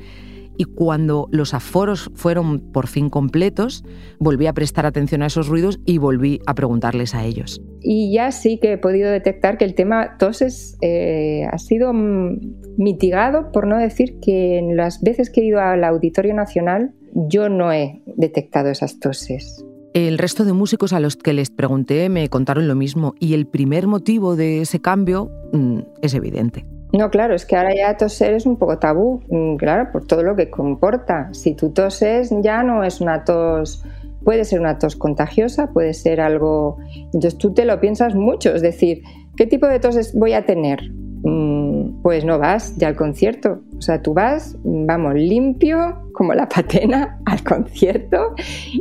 Y 0.58 0.64
cuando 0.64 1.28
los 1.30 1.54
aforos 1.54 2.10
fueron 2.16 2.72
por 2.72 2.88
fin 2.88 3.12
completos, 3.12 3.84
volví 4.18 4.48
a 4.48 4.54
prestar 4.54 4.88
atención 4.88 5.22
a 5.22 5.28
esos 5.28 5.48
ruidos 5.48 5.80
y 5.86 6.00
volví 6.00 6.40
a 6.48 6.56
preguntarles 6.56 7.14
a 7.14 7.24
ellos. 7.24 7.62
Y 7.82 8.12
ya 8.12 8.32
sí 8.32 8.58
que 8.60 8.74
he 8.74 8.78
podido 8.80 9.12
detectar 9.12 9.60
que 9.60 9.66
el 9.66 9.76
tema 9.76 10.18
toses 10.18 10.76
eh, 10.82 11.44
ha 11.52 11.60
sido 11.60 11.94
mitigado, 11.94 13.52
por 13.52 13.68
no 13.68 13.78
decir 13.78 14.18
que 14.22 14.58
en 14.58 14.76
las 14.76 15.04
veces 15.04 15.30
que 15.30 15.42
he 15.42 15.46
ido 15.46 15.60
al 15.60 15.84
Auditorio 15.84 16.34
Nacional 16.34 16.96
yo 17.14 17.48
no 17.48 17.72
he 17.72 18.02
detectado 18.08 18.72
esas 18.72 19.00
toses. 19.00 19.64
El 19.96 20.18
resto 20.18 20.44
de 20.44 20.52
músicos 20.52 20.92
a 20.92 21.00
los 21.00 21.16
que 21.16 21.32
les 21.32 21.50
pregunté 21.50 22.10
me 22.10 22.28
contaron 22.28 22.68
lo 22.68 22.76
mismo 22.76 23.16
y 23.18 23.34
el 23.34 23.48
primer 23.48 23.88
motivo 23.88 24.36
de 24.36 24.60
ese 24.60 24.82
cambio 24.82 25.32
mm, 25.54 25.80
es 26.02 26.14
evidente. 26.14 26.66
No, 26.92 27.10
claro, 27.10 27.34
es 27.34 27.46
que 27.46 27.56
ahora 27.56 27.74
ya 27.74 27.96
toser 27.96 28.34
es 28.34 28.46
un 28.46 28.58
poco 28.58 28.78
tabú, 28.78 29.22
mm, 29.30 29.56
claro, 29.56 29.94
por 29.94 30.06
todo 30.06 30.22
lo 30.22 30.36
que 30.36 30.50
comporta. 30.50 31.30
Si 31.32 31.56
tú 31.56 31.70
toses 31.70 32.30
ya 32.42 32.62
no 32.62 32.84
es 32.84 33.00
una 33.00 33.24
tos, 33.24 33.86
puede 34.26 34.44
ser 34.44 34.60
una 34.60 34.80
tos 34.80 34.98
contagiosa, 34.98 35.72
puede 35.72 35.94
ser 35.94 36.20
algo... 36.20 36.76
Entonces 37.14 37.38
tú 37.38 37.54
te 37.54 37.64
lo 37.64 37.80
piensas 37.80 38.16
mucho, 38.16 38.54
es 38.54 38.62
decir, 38.62 39.02
¿qué 39.38 39.48
tipo 39.48 39.66
de 39.66 39.80
tos 39.80 40.12
voy 40.14 40.34
a 40.34 40.46
tener? 40.46 40.92
Mm, 41.24 42.02
pues 42.02 42.26
no 42.26 42.38
vas 42.38 42.76
ya 42.76 42.90
al 42.90 42.98
concierto. 42.98 43.62
O 43.78 43.82
sea, 43.82 44.02
tú 44.02 44.14
vas, 44.14 44.58
vamos, 44.62 45.14
limpio 45.16 46.05
como 46.16 46.34
la 46.34 46.48
patena 46.50 47.20
al 47.26 47.44
concierto 47.44 48.34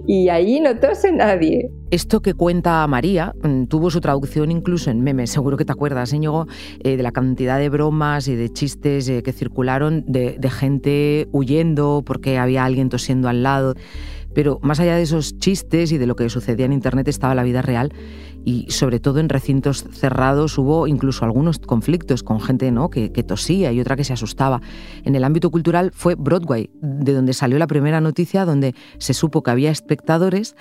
y 0.07 0.29
allí 0.29 0.61
no 0.61 0.79
tose 0.79 1.12
nadie. 1.12 1.71
Esto 1.91 2.23
que 2.23 2.35
cuenta 2.35 2.87
María 2.87 3.35
mm, 3.43 3.64
tuvo 3.64 3.91
su 3.91 4.00
traducción 4.00 4.50
incluso 4.50 4.91
en 4.91 5.03
memes, 5.03 5.31
seguro 5.31 5.57
que 5.57 5.64
te 5.64 5.73
acuerdas, 5.73 6.12
Íñigo, 6.12 6.47
eh, 6.83 6.97
de 6.97 7.03
la 7.03 7.12
cantidad 7.12 7.59
de 7.59 7.69
bromas 7.69 8.29
y 8.29 8.37
de 8.37 8.49
chistes 8.49 9.09
eh, 9.09 9.23
que 9.23 9.33
circularon 9.33 10.05
de, 10.07 10.37
de 10.38 10.50
gente 10.50 11.29
huyendo 11.33 12.03
porque 12.07 12.38
había 12.38 12.64
alguien 12.64 12.88
tosiendo 12.88 13.29
al 13.29 13.43
lado. 13.43 13.75
Pero 14.35 14.59
más 14.62 14.81
allá 14.81 14.97
de 14.97 15.03
esos 15.03 15.38
chistes 15.38 15.93
y 15.93 15.99
de 15.99 16.07
lo 16.07 16.17
que 16.17 16.29
sucedía 16.29 16.67
en 16.67 16.73
Internet 16.73 17.09
estaba 17.09 17.35
la 17.35 17.43
vida 17.43 17.62
real 17.62 17.93
y 18.45 18.67
sobre 18.71 19.00
todo 19.00 19.21
en 19.21 19.29
recintos 19.29 19.85
cerrados 19.93 20.59
hubo 20.59 20.87
incluso 20.87 21.25
algunos 21.25 21.59
conflictos 21.59 22.23
con 22.23 22.41
gente 22.41 22.71
¿no? 22.71 22.91
que, 22.91 23.11
que, 23.11 23.23
tosía 23.23 23.73
y 23.73 23.81
otra 23.81 23.97
que 23.97 24.05
se 24.05 24.12
asustaba. 24.12 24.61
En 25.05 25.14
el 25.14 25.25
ámbito 25.25 25.50
cultural 25.50 25.93
fue 25.95 26.14
Broadway, 26.14 26.71
de 26.83 27.12
donde 27.14 27.33
salió 27.33 27.59
la 27.59 27.67
primera 27.67 28.00
noticia 28.00 28.45
donde 28.45 28.75
se 28.99 29.14
supo 29.14 29.43
que 29.43 29.50
había 29.50 29.71
espectadores 29.71 30.57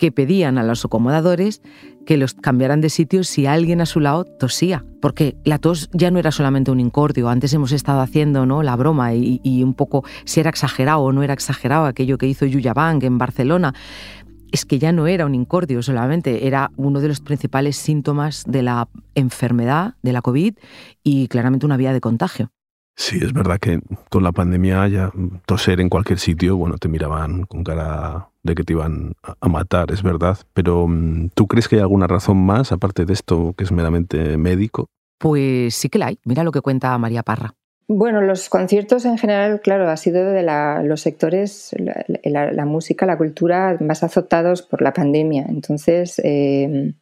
que 0.00 0.10
pedían 0.10 0.56
a 0.56 0.64
los 0.64 0.82
acomodadores 0.86 1.60
que 2.06 2.16
los 2.16 2.32
cambiaran 2.32 2.80
de 2.80 2.88
sitio 2.88 3.22
si 3.22 3.44
alguien 3.44 3.82
a 3.82 3.86
su 3.86 4.00
lado 4.00 4.24
tosía. 4.24 4.82
Porque 5.02 5.36
la 5.44 5.58
tos 5.58 5.90
ya 5.92 6.10
no 6.10 6.18
era 6.18 6.32
solamente 6.32 6.70
un 6.70 6.80
incordio. 6.80 7.28
Antes 7.28 7.52
hemos 7.52 7.70
estado 7.70 8.00
haciendo 8.00 8.46
¿no? 8.46 8.62
la 8.62 8.76
broma 8.76 9.12
y, 9.14 9.62
un 9.62 9.74
poco 9.74 10.02
si 10.24 10.40
era 10.40 10.48
exagerado 10.48 11.00
o 11.00 11.12
no 11.12 11.22
era 11.22 11.34
exagerado 11.34 11.84
aquello 11.84 12.16
que 12.16 12.26
hizo 12.26 12.46
Yuya 12.46 12.72
Bank 12.72 13.04
en 13.04 13.18
Barcelona. 13.18 13.74
Es 14.50 14.64
que 14.64 14.78
ya 14.78 14.90
no 14.90 15.06
era 15.06 15.26
un 15.26 15.34
incordio 15.34 15.82
solamente, 15.82 16.46
era 16.46 16.72
uno 16.76 17.00
de 17.00 17.08
los 17.08 17.20
principales 17.20 17.76
síntomas 17.76 18.44
de 18.48 18.62
la 18.62 18.88
enfermedad, 19.14 19.96
de 20.02 20.14
la 20.14 20.22
COVID 20.22 20.54
y 21.04 21.28
claramente 21.28 21.66
una 21.66 21.76
vía 21.76 21.92
de 21.92 22.00
contagio. 22.00 22.50
Sí, 22.96 23.18
es 23.22 23.34
verdad 23.34 23.58
que 23.60 23.80
con 24.08 24.22
la 24.24 24.32
pandemia 24.32 24.88
ya 24.88 25.12
toser 25.44 25.80
en 25.80 25.90
cualquier 25.90 26.18
sitio, 26.18 26.56
bueno, 26.56 26.78
te 26.78 26.88
miraban 26.88 27.44
con 27.44 27.62
cara 27.62 28.29
de 28.42 28.54
que 28.54 28.64
te 28.64 28.72
iban 28.72 29.12
a 29.22 29.48
matar, 29.48 29.92
es 29.92 30.02
verdad. 30.02 30.38
Pero 30.54 30.86
mm, 30.86 31.30
¿tú 31.34 31.46
crees 31.46 31.68
que 31.68 31.76
hay 31.76 31.82
alguna 31.82 32.06
razón 32.06 32.38
más, 32.38 32.72
aparte 32.72 33.04
de 33.04 33.12
esto 33.12 33.54
que 33.56 33.64
es 33.64 33.72
meramente 33.72 34.36
médico? 34.36 34.86
Pues 35.18 35.74
sí 35.74 35.88
que 35.88 35.98
la 35.98 36.06
hay. 36.06 36.18
Mira 36.24 36.44
lo 36.44 36.52
que 36.52 36.60
cuenta 36.60 36.96
María 36.98 37.22
Parra. 37.22 37.54
Bueno, 37.92 38.20
los 38.20 38.48
conciertos 38.48 39.04
en 39.04 39.18
general, 39.18 39.60
claro, 39.60 39.90
ha 39.90 39.96
sido 39.96 40.30
de 40.30 40.44
los 40.84 41.00
sectores, 41.00 41.74
la, 41.76 42.64
música, 42.64 43.04
la 43.04 43.18
cultura 43.18 43.76
más 43.80 44.04
azotados 44.04 44.62
por 44.62 44.80
la 44.80 44.92
pandemia. 44.92 45.46
Entonces, 45.48 46.20
eh, 46.22 46.94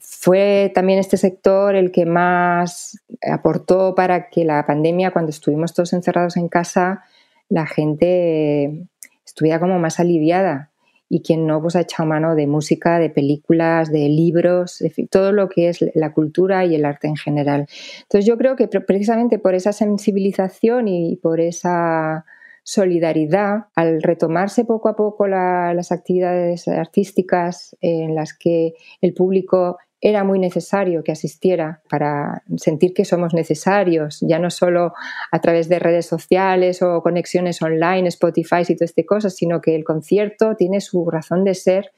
fue 0.00 0.72
también 0.74 0.98
este 0.98 1.16
sector 1.16 1.76
el 1.76 1.92
que 1.92 2.06
más 2.06 2.98
aportó 3.22 3.94
para 3.94 4.30
que 4.30 4.44
la 4.44 4.66
pandemia, 4.66 5.12
cuando 5.12 5.30
estuvimos 5.30 5.74
todos 5.74 5.92
encerrados 5.92 6.36
en 6.36 6.48
casa, 6.48 7.04
la 7.48 7.66
gente 7.66 8.88
estuviera 9.34 9.58
como 9.58 9.80
más 9.80 9.98
aliviada 9.98 10.70
y 11.08 11.22
quien 11.22 11.44
no 11.46 11.60
pues 11.60 11.74
ha 11.74 11.80
echado 11.80 12.08
mano 12.08 12.36
de 12.36 12.46
música, 12.46 13.00
de 13.00 13.10
películas, 13.10 13.90
de 13.90 14.08
libros, 14.08 14.78
de 14.78 15.08
todo 15.10 15.32
lo 15.32 15.48
que 15.48 15.68
es 15.68 15.84
la 15.94 16.12
cultura 16.12 16.64
y 16.64 16.76
el 16.76 16.84
arte 16.84 17.08
en 17.08 17.16
general. 17.16 17.66
Entonces 18.02 18.26
yo 18.26 18.38
creo 18.38 18.54
que 18.54 18.68
precisamente 18.68 19.40
por 19.40 19.54
esa 19.54 19.72
sensibilización 19.72 20.86
y 20.86 21.16
por 21.16 21.40
esa 21.40 22.24
solidaridad, 22.62 23.66
al 23.74 24.02
retomarse 24.02 24.64
poco 24.64 24.88
a 24.88 24.96
poco 24.96 25.26
las 25.26 25.92
actividades 25.92 26.66
artísticas 26.68 27.76
en 27.80 28.14
las 28.14 28.32
que 28.32 28.74
el 29.02 29.14
público 29.14 29.78
era 30.06 30.22
muy 30.22 30.38
necesario 30.38 31.02
que 31.02 31.12
asistiera 31.12 31.80
para 31.88 32.42
sentir 32.58 32.92
que 32.92 33.06
somos 33.06 33.32
necesarios, 33.32 34.18
ya 34.20 34.38
no 34.38 34.50
solo 34.50 34.92
a 35.32 35.40
través 35.40 35.70
de 35.70 35.78
redes 35.78 36.04
sociales 36.04 36.82
o 36.82 37.00
conexiones 37.00 37.62
online, 37.62 38.08
Spotify 38.08 38.60
y 38.68 38.76
todas 38.76 38.90
estas 38.90 39.06
cosas, 39.06 39.34
sino 39.34 39.62
que 39.62 39.74
el 39.74 39.82
concierto 39.82 40.56
tiene 40.56 40.82
su 40.82 41.08
razón 41.08 41.42
de 41.42 41.54
ser 41.54 41.90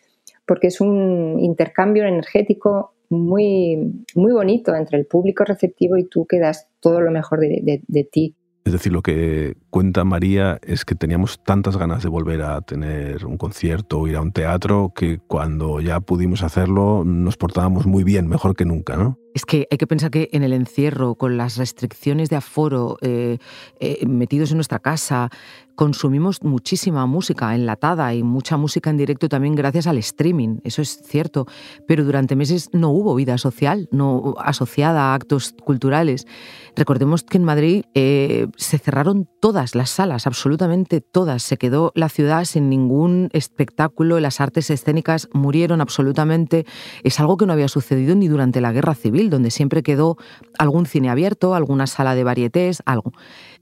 porque 0.46 0.68
es 0.68 0.80
un 0.80 1.40
intercambio 1.40 2.04
energético 2.04 2.94
muy, 3.10 4.04
muy 4.14 4.32
bonito 4.32 4.76
entre 4.76 4.98
el 4.98 5.06
público 5.06 5.42
receptivo 5.42 5.96
y 5.96 6.04
tú 6.04 6.26
que 6.26 6.38
das 6.38 6.68
todo 6.78 7.00
lo 7.00 7.10
mejor 7.10 7.40
de, 7.40 7.82
de 7.84 8.04
ti. 8.04 8.36
Es 8.64 8.72
decir, 8.72 8.92
lo 8.92 9.02
que 9.02 9.56
cuenta 9.76 10.04
María 10.04 10.58
es 10.62 10.86
que 10.86 10.94
teníamos 10.94 11.38
tantas 11.44 11.76
ganas 11.76 12.02
de 12.02 12.08
volver 12.08 12.40
a 12.40 12.62
tener 12.62 13.26
un 13.26 13.36
concierto 13.36 13.98
o 13.98 14.08
ir 14.08 14.16
a 14.16 14.22
un 14.22 14.32
teatro 14.32 14.90
que 14.96 15.18
cuando 15.18 15.82
ya 15.82 16.00
pudimos 16.00 16.42
hacerlo 16.42 17.02
nos 17.04 17.36
portábamos 17.36 17.84
muy 17.84 18.02
bien, 18.02 18.26
mejor 18.26 18.56
que 18.56 18.64
nunca, 18.64 18.96
¿no? 18.96 19.18
Es 19.36 19.44
que 19.44 19.68
hay 19.70 19.76
que 19.76 19.86
pensar 19.86 20.10
que 20.10 20.30
en 20.32 20.44
el 20.44 20.54
encierro, 20.54 21.14
con 21.14 21.36
las 21.36 21.58
restricciones 21.58 22.30
de 22.30 22.36
aforo, 22.36 22.96
eh, 23.02 23.36
eh, 23.80 24.06
metidos 24.06 24.50
en 24.50 24.56
nuestra 24.56 24.78
casa, 24.78 25.28
consumimos 25.74 26.42
muchísima 26.42 27.04
música 27.04 27.54
enlatada 27.54 28.14
y 28.14 28.22
mucha 28.22 28.56
música 28.56 28.88
en 28.88 28.96
directo 28.96 29.28
también 29.28 29.54
gracias 29.54 29.86
al 29.86 29.98
streaming, 29.98 30.60
eso 30.64 30.80
es 30.80 31.02
cierto, 31.04 31.46
pero 31.86 32.02
durante 32.02 32.34
meses 32.34 32.70
no 32.72 32.88
hubo 32.88 33.14
vida 33.14 33.36
social, 33.36 33.90
no 33.92 34.36
asociada 34.38 35.12
a 35.12 35.14
actos 35.14 35.54
culturales. 35.62 36.26
Recordemos 36.74 37.22
que 37.22 37.36
en 37.36 37.44
Madrid 37.44 37.84
eh, 37.92 38.46
se 38.56 38.78
cerraron 38.78 39.28
todas 39.40 39.65
las 39.74 39.90
salas, 39.90 40.26
absolutamente 40.26 41.00
todas, 41.00 41.42
se 41.42 41.56
quedó 41.56 41.92
la 41.94 42.08
ciudad 42.08 42.44
sin 42.44 42.68
ningún 42.68 43.28
espectáculo, 43.32 44.20
las 44.20 44.40
artes 44.40 44.70
escénicas 44.70 45.28
murieron 45.32 45.80
absolutamente, 45.80 46.66
es 47.02 47.18
algo 47.20 47.36
que 47.36 47.46
no 47.46 47.52
había 47.52 47.68
sucedido 47.68 48.14
ni 48.14 48.28
durante 48.28 48.60
la 48.60 48.72
guerra 48.72 48.94
civil 48.94 49.30
donde 49.30 49.50
siempre 49.50 49.82
quedó 49.82 50.16
algún 50.58 50.86
cine 50.86 51.10
abierto, 51.10 51.54
alguna 51.54 51.86
sala 51.86 52.14
de 52.14 52.24
varietés, 52.24 52.82
algo. 52.86 53.12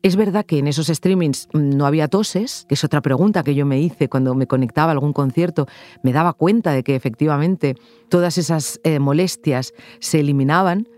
Es 0.02 0.16
verdad 0.16 0.44
que 0.44 0.58
en 0.58 0.66
esos 0.66 0.88
streamings 0.88 1.48
no 1.54 1.86
había 1.86 2.08
toses, 2.08 2.66
que 2.68 2.74
es 2.74 2.84
otra 2.84 3.00
pregunta 3.00 3.42
que 3.42 3.54
yo 3.54 3.64
me 3.64 3.80
hice 3.80 4.08
cuando 4.08 4.34
me 4.34 4.46
conectaba 4.46 4.90
a 4.90 4.92
algún 4.92 5.14
concierto, 5.14 5.66
me 6.02 6.12
daba 6.12 6.34
cuenta 6.34 6.72
de 6.72 6.82
que 6.82 6.94
efectivamente 6.94 7.76
todas 8.10 8.36
esas 8.36 8.80
eh, 8.84 8.98
molestias 8.98 9.72
se 10.00 10.20
eliminaban, 10.20 10.88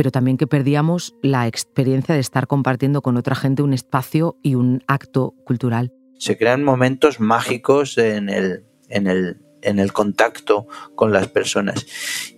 pero 0.00 0.10
también 0.10 0.38
que 0.38 0.46
perdíamos 0.46 1.14
la 1.20 1.46
experiencia 1.46 2.14
de 2.14 2.22
estar 2.22 2.46
compartiendo 2.46 3.02
con 3.02 3.18
otra 3.18 3.34
gente 3.34 3.62
un 3.62 3.74
espacio 3.74 4.38
y 4.42 4.54
un 4.54 4.82
acto 4.86 5.34
cultural. 5.44 5.92
Se 6.16 6.38
crean 6.38 6.64
momentos 6.64 7.20
mágicos 7.20 7.98
en 7.98 8.30
el, 8.30 8.64
en 8.88 9.06
el 9.06 9.36
en 9.60 9.78
el 9.78 9.92
contacto 9.92 10.66
con 10.94 11.12
las 11.12 11.28
personas. 11.28 11.86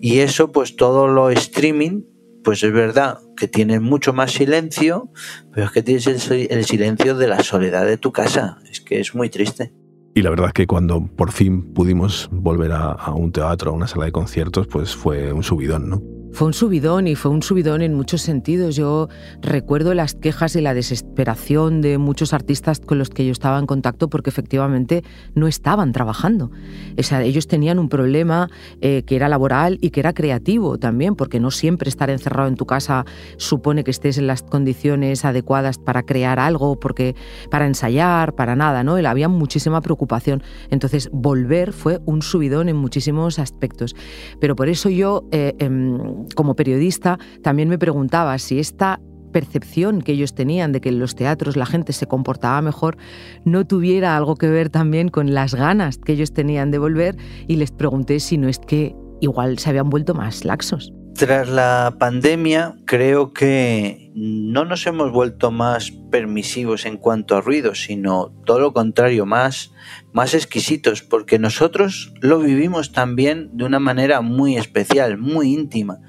Y 0.00 0.18
eso, 0.18 0.50
pues 0.50 0.74
todo 0.74 1.06
lo 1.06 1.30
streaming, 1.30 2.02
pues 2.42 2.64
es 2.64 2.72
verdad 2.72 3.20
que 3.36 3.46
tiene 3.46 3.78
mucho 3.78 4.12
más 4.12 4.32
silencio, 4.32 5.12
pero 5.54 5.66
es 5.66 5.72
que 5.72 5.84
tienes 5.84 6.08
el, 6.08 6.64
silencio 6.64 7.16
de 7.16 7.28
la 7.28 7.44
soledad 7.44 7.86
de 7.86 7.96
tu 7.96 8.10
casa. 8.10 8.58
Es 8.72 8.80
que 8.80 8.98
es 8.98 9.14
muy 9.14 9.30
triste. 9.30 9.72
Y 10.16 10.22
la 10.22 10.30
verdad 10.30 10.48
es 10.48 10.52
que 10.52 10.66
cuando 10.66 11.06
por 11.06 11.30
fin 11.30 11.72
pudimos 11.72 12.28
volver 12.32 12.72
a, 12.72 12.90
a 12.90 13.14
un 13.14 13.30
teatro, 13.30 13.70
a 13.70 13.74
una 13.74 13.86
sala 13.86 14.06
de 14.06 14.10
conciertos, 14.10 14.66
pues 14.66 14.96
fue 14.96 15.32
un 15.32 15.44
subidón, 15.44 15.88
¿no? 15.88 16.21
Fue 16.32 16.46
un 16.46 16.54
subidón 16.54 17.06
y 17.06 17.14
fue 17.14 17.30
un 17.30 17.42
subidón 17.42 17.82
en 17.82 17.94
muchos 17.94 18.22
sentidos. 18.22 18.74
Yo 18.74 19.08
recuerdo 19.42 19.92
las 19.92 20.14
quejas 20.14 20.56
y 20.56 20.62
la 20.62 20.72
desesperación 20.72 21.82
de 21.82 21.98
muchos 21.98 22.32
artistas 22.32 22.80
con 22.80 22.98
los 22.98 23.10
que 23.10 23.26
yo 23.26 23.32
estaba 23.32 23.58
en 23.58 23.66
contacto 23.66 24.08
porque 24.08 24.30
efectivamente 24.30 25.04
no 25.34 25.46
estaban 25.46 25.92
trabajando. 25.92 26.50
O 26.98 27.02
sea, 27.02 27.22
ellos 27.22 27.46
tenían 27.48 27.78
un 27.78 27.88
problema 27.90 28.48
eh, 28.80 29.02
que 29.06 29.16
era 29.16 29.28
laboral 29.28 29.78
y 29.82 29.90
que 29.90 30.00
era 30.00 30.14
creativo 30.14 30.78
también, 30.78 31.16
porque 31.16 31.38
no 31.38 31.50
siempre 31.50 31.90
estar 31.90 32.08
encerrado 32.08 32.48
en 32.48 32.56
tu 32.56 32.64
casa 32.64 33.04
supone 33.36 33.84
que 33.84 33.90
estés 33.90 34.16
en 34.16 34.26
las 34.26 34.42
condiciones 34.42 35.24
adecuadas 35.24 35.78
para 35.78 36.02
crear 36.02 36.38
algo, 36.38 36.80
porque 36.80 37.14
para 37.50 37.66
ensayar, 37.66 38.34
para 38.34 38.56
nada, 38.56 38.84
¿no? 38.84 38.96
Había 39.12 39.28
muchísima 39.28 39.80
preocupación. 39.82 40.42
Entonces, 40.70 41.10
volver 41.12 41.72
fue 41.72 42.00
un 42.06 42.22
subidón 42.22 42.68
en 42.70 42.76
muchísimos 42.76 43.38
aspectos. 43.38 43.94
Pero 44.40 44.56
por 44.56 44.68
eso 44.68 44.88
yo 44.88 45.24
eh, 45.32 45.54
em, 45.58 46.21
como 46.34 46.54
periodista, 46.54 47.18
también 47.42 47.68
me 47.68 47.78
preguntaba 47.78 48.38
si 48.38 48.58
esta 48.58 49.00
percepción 49.32 50.02
que 50.02 50.12
ellos 50.12 50.34
tenían 50.34 50.72
de 50.72 50.80
que 50.80 50.90
en 50.90 50.98
los 50.98 51.14
teatros 51.16 51.56
la 51.56 51.66
gente 51.66 51.92
se 51.92 52.06
comportaba 52.06 52.60
mejor 52.60 52.98
no 53.44 53.66
tuviera 53.66 54.16
algo 54.16 54.36
que 54.36 54.48
ver 54.48 54.68
también 54.68 55.08
con 55.08 55.32
las 55.32 55.54
ganas 55.54 55.96
que 55.96 56.12
ellos 56.12 56.32
tenían 56.32 56.70
de 56.70 56.78
volver 56.78 57.16
y 57.48 57.56
les 57.56 57.70
pregunté 57.70 58.20
si 58.20 58.36
no 58.36 58.48
es 58.48 58.58
que 58.58 58.94
igual 59.20 59.58
se 59.58 59.70
habían 59.70 59.88
vuelto 59.88 60.14
más 60.14 60.44
laxos. 60.44 60.92
Tras 61.14 61.48
la 61.48 61.96
pandemia, 61.98 62.74
creo 62.84 63.32
que 63.32 64.10
no 64.14 64.64
nos 64.64 64.86
hemos 64.86 65.12
vuelto 65.12 65.50
más 65.50 65.90
permisivos 66.10 66.84
en 66.84 66.96
cuanto 66.96 67.36
a 67.36 67.40
ruido, 67.40 67.74
sino 67.74 68.32
todo 68.44 68.58
lo 68.58 68.72
contrario, 68.72 69.24
más, 69.24 69.72
más 70.12 70.34
exquisitos, 70.34 71.02
porque 71.02 71.38
nosotros 71.38 72.12
lo 72.20 72.38
vivimos 72.38 72.92
también 72.92 73.50
de 73.56 73.64
una 73.64 73.78
manera 73.78 74.20
muy 74.20 74.56
especial, 74.56 75.18
muy 75.18 75.52
íntima. 75.52 76.00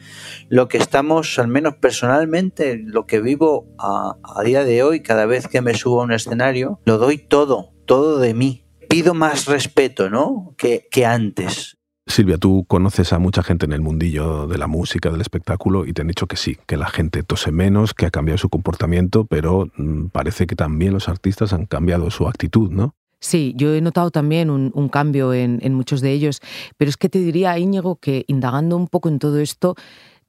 Lo 0.50 0.68
que 0.68 0.78
estamos, 0.78 1.38
al 1.38 1.48
menos 1.48 1.76
personalmente, 1.76 2.82
lo 2.84 3.06
que 3.06 3.22
vivo 3.22 3.68
a, 3.78 4.16
día 4.44 4.64
de 4.64 4.84
hoy, 4.84 5.02
cada 5.02 5.26
vez 5.26 5.48
que 5.48 5.62
me 5.62 5.76
subo 5.76 6.02
a 6.02 6.06
un 6.06 6.14
escenario, 6.14 6.80
lo 6.86 6.98
doy 6.98 7.18
todo, 7.18 7.74
todo 7.86 8.20
de 8.20 8.34
mí. 8.34 8.66
Pido 8.90 9.14
más 9.14 9.46
respeto, 9.46 10.10
¿no? 10.10 10.56
Que 10.58 11.06
antes. 11.06 11.78
Silvia, 12.06 12.38
tú 12.38 12.66
conoces 12.68 13.14
a 13.14 13.20
mucha 13.20 13.44
gente 13.44 13.66
en 13.66 13.72
el 13.72 13.82
mundillo 13.82 14.48
de 14.48 14.58
la 14.58 14.68
música, 14.68 15.10
del 15.10 15.22
espectáculo, 15.22 15.86
y 15.86 15.94
te 15.94 16.02
han 16.02 16.10
dicho 16.10 16.28
que 16.28 16.36
sí, 16.36 16.58
que 16.68 16.76
la 16.76 16.88
gente 16.88 17.24
tose 17.24 17.52
menos, 17.52 17.94
que 17.94 18.06
ha 18.06 18.12
cambiado 18.12 18.38
su 18.38 18.50
comportamiento, 18.50 19.26
pero 19.26 19.70
mm, 19.78 20.08
parece 20.08 20.46
que 20.46 20.56
también 20.56 20.94
los 20.94 21.08
artistas 21.08 21.54
han 21.54 21.66
cambiado 21.66 22.12
su 22.12 22.28
actitud, 22.28 22.70
¿no? 22.72 22.94
Sí, 23.22 23.54
yo 23.56 23.74
he 23.74 23.80
notado 23.80 24.12
también 24.12 24.50
un, 24.50 24.90
cambio 24.90 25.34
en, 25.34 25.60
en, 25.62 25.74
muchos 25.74 26.02
de 26.02 26.12
ellos, 26.12 26.42
pero 26.76 26.90
es 26.90 26.98
que 26.98 27.08
te 27.08 27.20
diría, 27.20 27.58
Íñigo, 27.58 27.96
que 27.96 28.26
indagando 28.28 28.76
un 28.76 28.90
poco 28.90 29.08
en 29.08 29.18
todo 29.18 29.40
esto, 29.40 29.76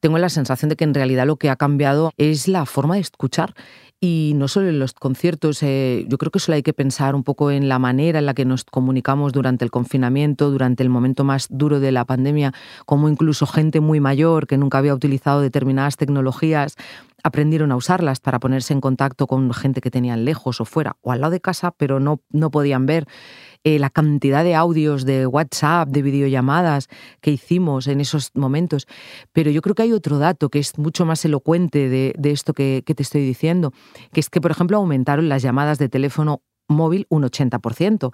tengo 0.04 0.18
la 0.18 0.28
sensación 0.28 0.68
de 0.68 0.76
que 0.76 0.84
en 0.84 0.92
realidad 0.92 1.26
lo 1.26 1.36
que 1.36 1.48
ha 1.48 1.56
cambiado 1.56 2.12
es 2.18 2.46
la 2.46 2.66
forma 2.66 2.96
de 2.96 3.00
escuchar. 3.00 3.54
Y 4.02 4.32
no 4.36 4.48
solo 4.48 4.68
en 4.68 4.78
los 4.78 4.92
conciertos, 4.92 5.62
eh, 5.62 6.04
yo 6.10 6.18
creo 6.18 6.30
que 6.30 6.40
solo 6.40 6.56
hay 6.56 6.62
que 6.62 6.74
pensar 6.74 7.14
un 7.14 7.24
poco 7.24 7.50
en 7.50 7.70
la 7.70 7.78
manera 7.78 8.18
en 8.18 8.26
la 8.26 8.34
que 8.34 8.44
nos 8.44 8.64
comunicamos 8.64 9.32
durante 9.32 9.64
el 9.64 9.70
confinamiento, 9.70 10.50
durante 10.50 10.82
el 10.82 10.90
momento 10.90 11.24
más 11.24 11.46
duro 11.48 11.80
de 11.80 11.90
la 11.90 12.04
pandemia, 12.04 12.52
como 12.84 13.08
incluso 13.08 13.46
gente 13.46 13.80
muy 13.80 13.98
mayor 13.98 14.46
que 14.46 14.58
nunca 14.58 14.76
había 14.76 14.92
utilizado 14.92 15.40
determinadas 15.40 15.96
tecnologías 15.96 16.76
aprendieron 17.24 17.72
a 17.72 17.76
usarlas 17.76 18.20
para 18.20 18.38
ponerse 18.38 18.74
en 18.74 18.82
contacto 18.82 19.26
con 19.26 19.50
gente 19.54 19.80
que 19.80 19.90
tenían 19.90 20.26
lejos 20.26 20.60
o 20.60 20.66
fuera 20.66 20.98
o 21.00 21.10
al 21.10 21.22
lado 21.22 21.30
de 21.30 21.40
casa, 21.40 21.70
pero 21.70 21.98
no, 21.98 22.20
no 22.30 22.50
podían 22.50 22.84
ver. 22.84 23.06
Eh, 23.66 23.78
la 23.78 23.88
cantidad 23.88 24.44
de 24.44 24.54
audios 24.54 25.06
de 25.06 25.26
WhatsApp, 25.26 25.88
de 25.88 26.02
videollamadas 26.02 26.88
que 27.22 27.30
hicimos 27.30 27.86
en 27.86 28.02
esos 28.02 28.30
momentos. 28.34 28.86
Pero 29.32 29.50
yo 29.50 29.62
creo 29.62 29.74
que 29.74 29.84
hay 29.84 29.92
otro 29.92 30.18
dato 30.18 30.50
que 30.50 30.58
es 30.58 30.76
mucho 30.76 31.06
más 31.06 31.24
elocuente 31.24 31.88
de, 31.88 32.14
esto 32.30 32.52
que, 32.52 32.82
que 32.84 32.94
te 32.94 33.02
estoy 33.02 33.22
diciendo, 33.22 33.72
que 34.12 34.20
es 34.20 34.28
que, 34.28 34.42
por 34.42 34.50
ejemplo, 34.50 34.76
aumentaron 34.76 35.30
las 35.30 35.40
llamadas 35.40 35.78
de 35.78 35.88
teléfono 35.88 36.42
móvil 36.68 37.06
un 37.08 37.22
80%. 37.22 38.12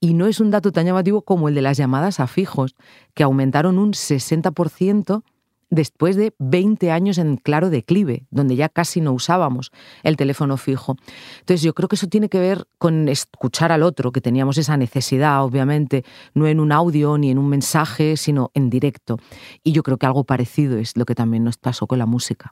Y 0.00 0.14
no 0.14 0.26
es 0.26 0.40
un 0.40 0.50
dato 0.50 0.72
tan 0.72 0.86
llamativo 0.86 1.22
como 1.22 1.48
el 1.48 1.54
de 1.54 1.62
las 1.62 1.76
llamadas 1.76 2.18
a 2.18 2.26
fijos, 2.26 2.74
que 3.14 3.22
aumentaron 3.22 3.78
un 3.78 3.92
60% 3.92 5.22
después 5.70 6.16
de 6.16 6.34
20 6.38 6.90
años 6.90 7.18
en 7.18 7.36
claro 7.36 7.70
declive, 7.70 8.26
donde 8.30 8.56
ya 8.56 8.68
casi 8.68 9.00
no 9.00 9.12
usábamos 9.12 9.70
el 10.02 10.16
teléfono 10.16 10.56
fijo. 10.56 10.96
Entonces 11.40 11.62
yo 11.62 11.74
creo 11.74 11.88
que 11.88 11.96
eso 11.96 12.08
tiene 12.08 12.28
que 12.28 12.38
ver 12.38 12.66
con 12.78 13.08
escuchar 13.08 13.72
al 13.72 13.82
otro, 13.82 14.12
que 14.12 14.20
teníamos 14.20 14.58
esa 14.58 14.76
necesidad, 14.76 15.44
obviamente, 15.44 16.04
no 16.34 16.46
en 16.46 16.60
un 16.60 16.72
audio 16.72 17.18
ni 17.18 17.30
en 17.30 17.38
un 17.38 17.48
mensaje, 17.48 18.16
sino 18.16 18.50
en 18.54 18.70
directo. 18.70 19.18
Y 19.62 19.72
yo 19.72 19.82
creo 19.82 19.98
que 19.98 20.06
algo 20.06 20.24
parecido 20.24 20.78
es 20.78 20.96
lo 20.96 21.04
que 21.04 21.14
también 21.14 21.44
nos 21.44 21.56
pasó 21.56 21.86
con 21.86 21.98
la 21.98 22.06
música. 22.06 22.50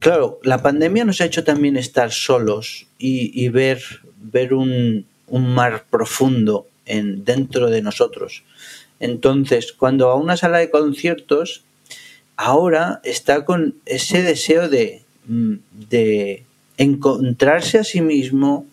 Claro, 0.00 0.38
la 0.44 0.62
pandemia 0.62 1.04
nos 1.04 1.20
ha 1.20 1.24
hecho 1.24 1.42
también 1.42 1.76
estar 1.76 2.12
solos 2.12 2.86
y, 2.98 3.48
ver, 3.48 3.82
ver 4.16 4.54
un, 4.54 5.06
mar 5.28 5.86
profundo 5.90 6.68
en, 6.86 7.24
dentro 7.24 7.68
de 7.68 7.82
nosotros. 7.82 8.44
Entonces, 9.00 9.72
cuando 9.72 10.10
a 10.10 10.14
una 10.14 10.36
sala 10.36 10.58
de 10.58 10.70
conciertos, 10.70 11.64
ahora 12.38 13.00
está 13.04 13.44
con 13.44 13.74
ese 13.84 14.22
deseo 14.22 14.70
de, 14.70 15.02
mm, 15.26 15.54
de 15.90 16.46
encontrarse 16.78 17.78
a 17.78 17.84
sí 17.84 18.00
mismo, 18.00 18.64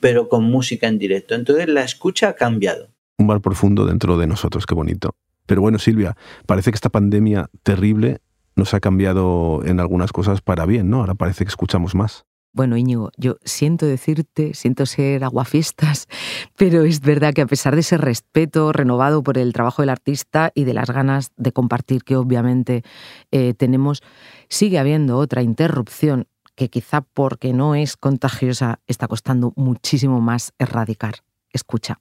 pero 0.00 0.28
con 0.28 0.44
música 0.44 0.88
en 0.88 0.98
directo. 0.98 1.34
Entonces, 1.34 1.68
la 1.68 1.84
escucha 1.84 2.28
ha 2.28 2.34
cambiado. 2.34 2.88
Un 3.18 3.28
mar 3.28 3.40
profundo 3.40 3.86
dentro 3.86 4.18
de 4.18 4.26
nosotros, 4.26 4.66
qué 4.66 4.74
bonito. 4.74 5.14
Pero 5.46 5.62
bueno, 5.62 5.78
Silvia, 5.78 6.16
parece 6.46 6.72
que 6.72 6.74
esta 6.74 6.90
pandemia 6.90 7.48
terrible 7.62 8.18
nos 8.56 8.74
ha 8.74 8.80
cambiado 8.80 9.62
en 9.64 9.80
algunas 9.80 10.12
cosas 10.12 10.40
para 10.40 10.66
bien, 10.66 10.90
¿no? 10.90 10.98
Ahora 10.98 11.14
parece 11.14 11.44
que 11.44 11.48
escuchamos 11.48 11.94
más. 11.94 12.26
Bueno, 12.54 12.76
Íñigo, 12.76 13.10
yo 13.16 13.38
siento 13.44 13.86
decirte, 13.86 14.52
siento 14.52 14.84
ser 14.84 15.24
aguafiestas, 15.24 16.06
pero 16.56 16.82
es 16.82 17.00
verdad 17.00 17.32
que 17.32 17.40
a 17.40 17.46
pesar 17.46 17.74
de 17.74 17.80
ese 17.80 17.96
respeto 17.96 18.72
renovado 18.72 19.22
por 19.22 19.38
el 19.38 19.54
trabajo 19.54 19.80
del 19.80 19.88
artista 19.88 20.52
y 20.54 20.64
de 20.64 20.74
las 20.74 20.90
ganas 20.90 21.32
de 21.36 21.52
compartir 21.52 22.04
que 22.04 22.16
obviamente 22.16 22.82
eh, 23.30 23.54
tenemos, 23.54 24.02
sigue 24.48 24.78
habiendo 24.78 25.16
otra 25.16 25.42
interrupción 25.42 26.26
que 26.54 26.68
quizá 26.68 27.00
porque 27.00 27.54
no 27.54 27.74
es 27.74 27.96
contagiosa 27.96 28.80
está 28.86 29.08
costando 29.08 29.54
muchísimo 29.56 30.20
más 30.20 30.52
erradicar. 30.58 31.14
Escucha. 31.52 31.98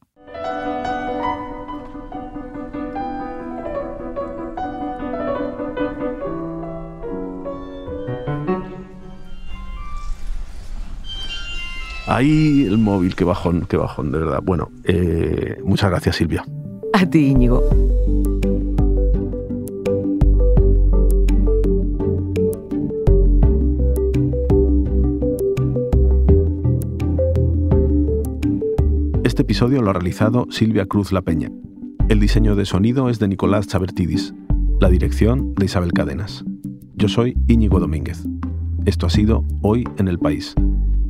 Ahí 12.14 12.66
el 12.68 12.78
móvil, 12.78 13.16
qué 13.16 13.24
bajón, 13.24 13.66
qué 13.70 13.78
bajón, 13.78 14.12
de 14.12 14.20
verdad. 14.20 14.42
Bueno, 14.44 14.70
eh, 14.84 15.62
muchas 15.64 15.90
gracias 15.90 16.18
Silvia. 16.18 16.44
A 16.92 17.06
ti, 17.06 17.28
Íñigo. 17.28 17.64
Este 29.24 29.44
episodio 29.44 29.82
lo 29.82 29.92
ha 29.92 29.94
realizado 29.94 30.48
Silvia 30.50 30.88
Cruz 30.88 31.14
La 31.14 31.22
Peña. 31.22 31.50
El 32.10 32.20
diseño 32.20 32.58
de 32.58 32.66
sonido 32.66 33.10
es 33.10 33.20
de 33.20 33.30
Nicolás 33.30 33.68
Chabertidis. 33.68 34.34
La 34.82 34.90
dirección 34.90 35.56
de 35.56 35.64
Isabel 35.64 35.94
Cadenas. 35.94 36.44
Yo 36.94 37.08
soy 37.08 37.38
Íñigo 37.48 37.80
Domínguez. 37.80 38.26
Esto 38.86 39.06
ha 39.06 39.10
sido 39.10 39.46
Hoy 39.62 39.86
en 39.98 40.10
el 40.10 40.20
País. 40.20 40.56